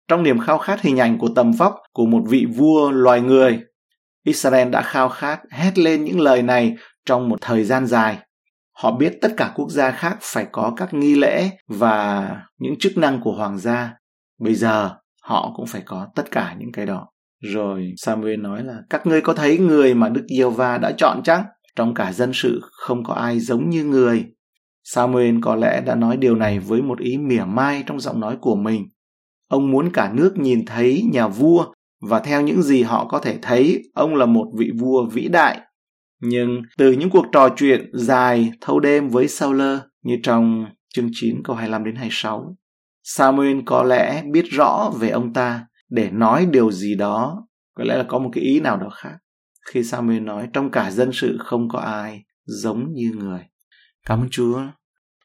Trong 0.09 0.23
niềm 0.23 0.39
khao 0.39 0.59
khát 0.59 0.81
hình 0.81 1.01
ảnh 1.01 1.19
của 1.19 1.29
tầm 1.37 1.53
vóc 1.53 1.75
của 1.93 2.07
một 2.07 2.23
vị 2.29 2.47
vua 2.57 2.91
loài 2.91 3.21
người, 3.21 3.61
Israel 4.25 4.69
đã 4.69 4.83
khao 4.83 5.09
khát 5.09 5.41
hét 5.51 5.79
lên 5.79 6.05
những 6.05 6.21
lời 6.21 6.43
này 6.43 6.75
trong 7.07 7.29
một 7.29 7.37
thời 7.41 7.65
gian 7.65 7.87
dài. 7.87 8.19
Họ 8.73 8.91
biết 8.97 9.19
tất 9.21 9.35
cả 9.37 9.53
quốc 9.55 9.71
gia 9.71 9.91
khác 9.91 10.19
phải 10.21 10.47
có 10.53 10.73
các 10.77 10.95
nghi 10.95 11.15
lễ 11.15 11.51
và 11.69 12.31
những 12.59 12.75
chức 12.79 12.97
năng 12.97 13.21
của 13.21 13.33
hoàng 13.33 13.59
gia. 13.59 13.95
Bây 14.41 14.55
giờ 14.55 14.91
họ 15.29 15.53
cũng 15.57 15.67
phải 15.67 15.83
có 15.85 16.07
tất 16.15 16.31
cả 16.31 16.57
những 16.59 16.73
cái 16.73 16.87
đó. 16.87 17.07
Rồi 17.43 17.93
Samuel 17.97 18.41
nói 18.41 18.65
là 18.65 18.79
các 18.91 19.07
ngươi 19.07 19.21
có 19.21 19.35
thấy 19.35 19.59
người 19.59 19.95
mà 19.95 20.09
Đức 20.09 20.27
giê 20.39 20.45
va 20.45 20.79
đã 20.79 20.93
chọn 20.97 21.23
chăng 21.25 21.45
Trong 21.77 21.95
cả 21.95 22.13
dân 22.13 22.31
sự 22.35 22.61
không 22.73 23.05
có 23.05 23.15
ai 23.15 23.41
giống 23.41 23.71
như 23.71 23.85
người. 23.85 24.25
Samuel 24.85 25.35
có 25.43 25.57
lẽ 25.57 25.81
đã 25.87 25.95
nói 25.95 26.17
điều 26.17 26.37
này 26.37 26.59
với 26.59 26.83
một 26.83 26.99
ý 26.99 27.19
mỉa 27.19 27.45
mai 27.45 27.83
trong 27.87 28.01
giọng 28.01 28.21
nói 28.21 28.37
của 28.41 28.57
mình. 28.57 28.87
Ông 29.49 29.71
muốn 29.71 29.91
cả 29.93 30.13
nước 30.15 30.39
nhìn 30.39 30.65
thấy 30.67 31.05
nhà 31.13 31.29
vua 31.29 31.65
và 32.01 32.21
theo 32.21 32.43
những 32.43 32.63
gì 32.63 32.83
họ 32.83 33.07
có 33.09 33.19
thể 33.19 33.39
thấy, 33.43 33.83
ông 33.95 34.15
là 34.15 34.27
một 34.27 34.47
vị 34.59 34.71
vua 34.79 35.07
vĩ 35.13 35.29
đại. 35.29 35.61
Nhưng 36.23 36.63
từ 36.79 36.93
những 36.93 37.11
cuộc 37.11 37.27
trò 37.33 37.49
chuyện 37.57 37.91
dài 37.93 38.53
thâu 38.61 38.81
đêm 38.81 39.09
với 39.09 39.29
Sauler 39.29 39.79
như 40.05 40.17
trong 40.23 40.67
chương 40.95 41.09
9 41.13 41.43
câu 41.45 41.57
25 41.57 41.85
đến 41.85 41.95
26. 41.95 42.57
Samuel 43.11 43.59
có 43.67 43.83
lẽ 43.83 44.23
biết 44.33 44.45
rõ 44.51 44.93
về 45.01 45.11
ông 45.11 45.33
ta 45.33 45.67
để 45.89 46.11
nói 46.11 46.47
điều 46.47 46.73
gì 46.73 46.95
đó, 46.95 47.47
có 47.75 47.85
lẽ 47.85 47.97
là 47.97 48.05
có 48.09 48.19
một 48.19 48.31
cái 48.33 48.45
ý 48.45 48.61
nào 48.61 48.77
đó 48.77 48.89
khác. 48.91 49.17
Khi 49.71 49.85
Samuel 49.85 50.21
nói 50.21 50.49
trong 50.53 50.71
cả 50.71 50.91
dân 50.91 51.11
sự 51.13 51.39
không 51.41 51.69
có 51.69 51.79
ai 51.79 52.23
giống 52.45 52.93
như 52.93 53.13
người. 53.17 53.41
Cảm 54.07 54.21
ơn 54.21 54.29
Chúa. 54.31 54.61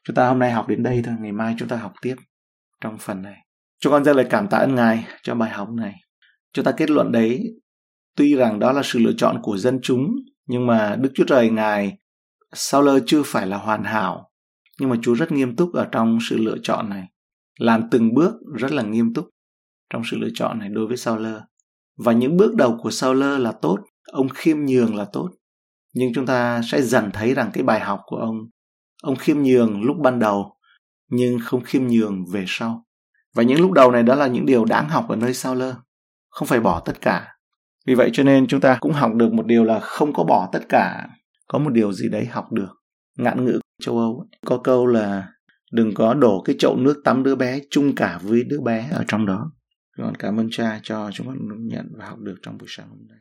Chúng 0.04 0.16
ta 0.16 0.28
hôm 0.28 0.38
nay 0.38 0.52
học 0.52 0.68
đến 0.68 0.82
đây 0.82 1.02
thôi, 1.04 1.14
ngày 1.20 1.32
mai 1.32 1.54
chúng 1.58 1.68
ta 1.68 1.76
học 1.76 1.92
tiếp 2.02 2.14
trong 2.80 2.98
phần 2.98 3.22
này. 3.22 3.36
Chúng 3.80 3.92
con 3.92 4.04
rất 4.04 4.16
lời 4.16 4.26
cảm 4.30 4.48
tạ 4.48 4.58
ơn 4.58 4.74
Ngài 4.74 5.06
cho 5.22 5.34
bài 5.34 5.50
học 5.50 5.68
này. 5.70 5.94
Chúng 6.52 6.64
ta 6.64 6.72
kết 6.72 6.90
luận 6.90 7.12
đấy, 7.12 7.44
tuy 8.16 8.34
rằng 8.34 8.58
đó 8.58 8.72
là 8.72 8.82
sự 8.84 8.98
lựa 8.98 9.12
chọn 9.16 9.42
của 9.42 9.56
dân 9.56 9.78
chúng, 9.82 10.06
nhưng 10.46 10.66
mà 10.66 10.96
Đức 10.96 11.10
Chúa 11.14 11.24
Trời 11.24 11.50
Ngài 11.50 11.98
sau 12.52 12.82
lơ 12.82 13.00
chưa 13.06 13.22
phải 13.22 13.46
là 13.46 13.56
hoàn 13.56 13.84
hảo, 13.84 14.30
nhưng 14.80 14.88
mà 14.88 14.96
Chúa 15.02 15.14
rất 15.14 15.32
nghiêm 15.32 15.56
túc 15.56 15.72
ở 15.72 15.88
trong 15.92 16.18
sự 16.28 16.38
lựa 16.38 16.56
chọn 16.62 16.90
này, 16.90 17.04
làm 17.58 17.90
từng 17.90 18.14
bước 18.14 18.34
rất 18.58 18.72
là 18.72 18.82
nghiêm 18.82 19.14
túc 19.14 19.28
trong 19.90 20.02
sự 20.10 20.16
lựa 20.16 20.28
chọn 20.34 20.58
này 20.58 20.68
đối 20.68 20.86
với 20.86 20.96
Sauler 20.96 21.36
Và 22.04 22.12
những 22.12 22.36
bước 22.36 22.54
đầu 22.54 22.78
của 22.82 22.90
Sauler 22.90 23.40
là 23.40 23.52
tốt, 23.52 23.78
ông 24.12 24.28
khiêm 24.28 24.64
nhường 24.64 24.94
là 24.94 25.06
tốt. 25.12 25.30
Nhưng 25.94 26.12
chúng 26.14 26.26
ta 26.26 26.60
sẽ 26.64 26.82
dần 26.82 27.10
thấy 27.12 27.34
rằng 27.34 27.50
cái 27.52 27.64
bài 27.64 27.80
học 27.80 28.00
của 28.06 28.16
ông, 28.16 28.36
ông 29.02 29.16
khiêm 29.16 29.42
nhường 29.42 29.82
lúc 29.82 29.96
ban 30.02 30.18
đầu, 30.18 30.56
nhưng 31.10 31.38
không 31.42 31.64
khiêm 31.64 31.86
nhường 31.86 32.24
về 32.32 32.44
sau. 32.46 32.84
Và 33.34 33.42
những 33.42 33.60
lúc 33.60 33.72
đầu 33.72 33.90
này 33.90 34.02
đó 34.02 34.14
là 34.14 34.26
những 34.26 34.46
điều 34.46 34.64
đáng 34.64 34.88
học 34.88 35.08
ở 35.08 35.16
nơi 35.16 35.34
Sauler 35.34 35.74
Không 36.30 36.48
phải 36.48 36.60
bỏ 36.60 36.80
tất 36.80 37.00
cả. 37.00 37.28
Vì 37.86 37.94
vậy 37.94 38.10
cho 38.12 38.22
nên 38.22 38.46
chúng 38.46 38.60
ta 38.60 38.76
cũng 38.80 38.92
học 38.92 39.14
được 39.14 39.32
một 39.32 39.46
điều 39.46 39.64
là 39.64 39.80
không 39.80 40.12
có 40.12 40.24
bỏ 40.24 40.48
tất 40.52 40.68
cả. 40.68 41.08
Có 41.48 41.58
một 41.58 41.70
điều 41.70 41.92
gì 41.92 42.08
đấy 42.08 42.26
học 42.26 42.52
được. 42.52 42.74
Ngạn 43.18 43.44
ngữ 43.44 43.60
châu 43.82 43.98
Âu 43.98 44.26
có 44.46 44.60
câu 44.64 44.86
là 44.86 45.28
đừng 45.74 45.94
có 45.94 46.14
đổ 46.14 46.42
cái 46.44 46.56
chậu 46.58 46.76
nước 46.76 47.00
tắm 47.04 47.22
đứa 47.22 47.34
bé 47.34 47.60
chung 47.70 47.94
cả 47.94 48.20
với 48.22 48.44
đứa 48.44 48.60
bé 48.60 48.88
ở 48.92 49.04
trong 49.08 49.26
đó. 49.26 49.52
Con 49.96 50.14
cảm 50.14 50.40
ơn 50.40 50.48
cha 50.50 50.80
cho 50.82 51.10
chúng 51.12 51.26
con 51.26 51.66
nhận 51.66 51.92
và 51.98 52.06
học 52.06 52.18
được 52.18 52.34
trong 52.42 52.58
buổi 52.58 52.68
sáng 52.70 52.88
hôm 52.88 52.98
nay. 53.08 53.18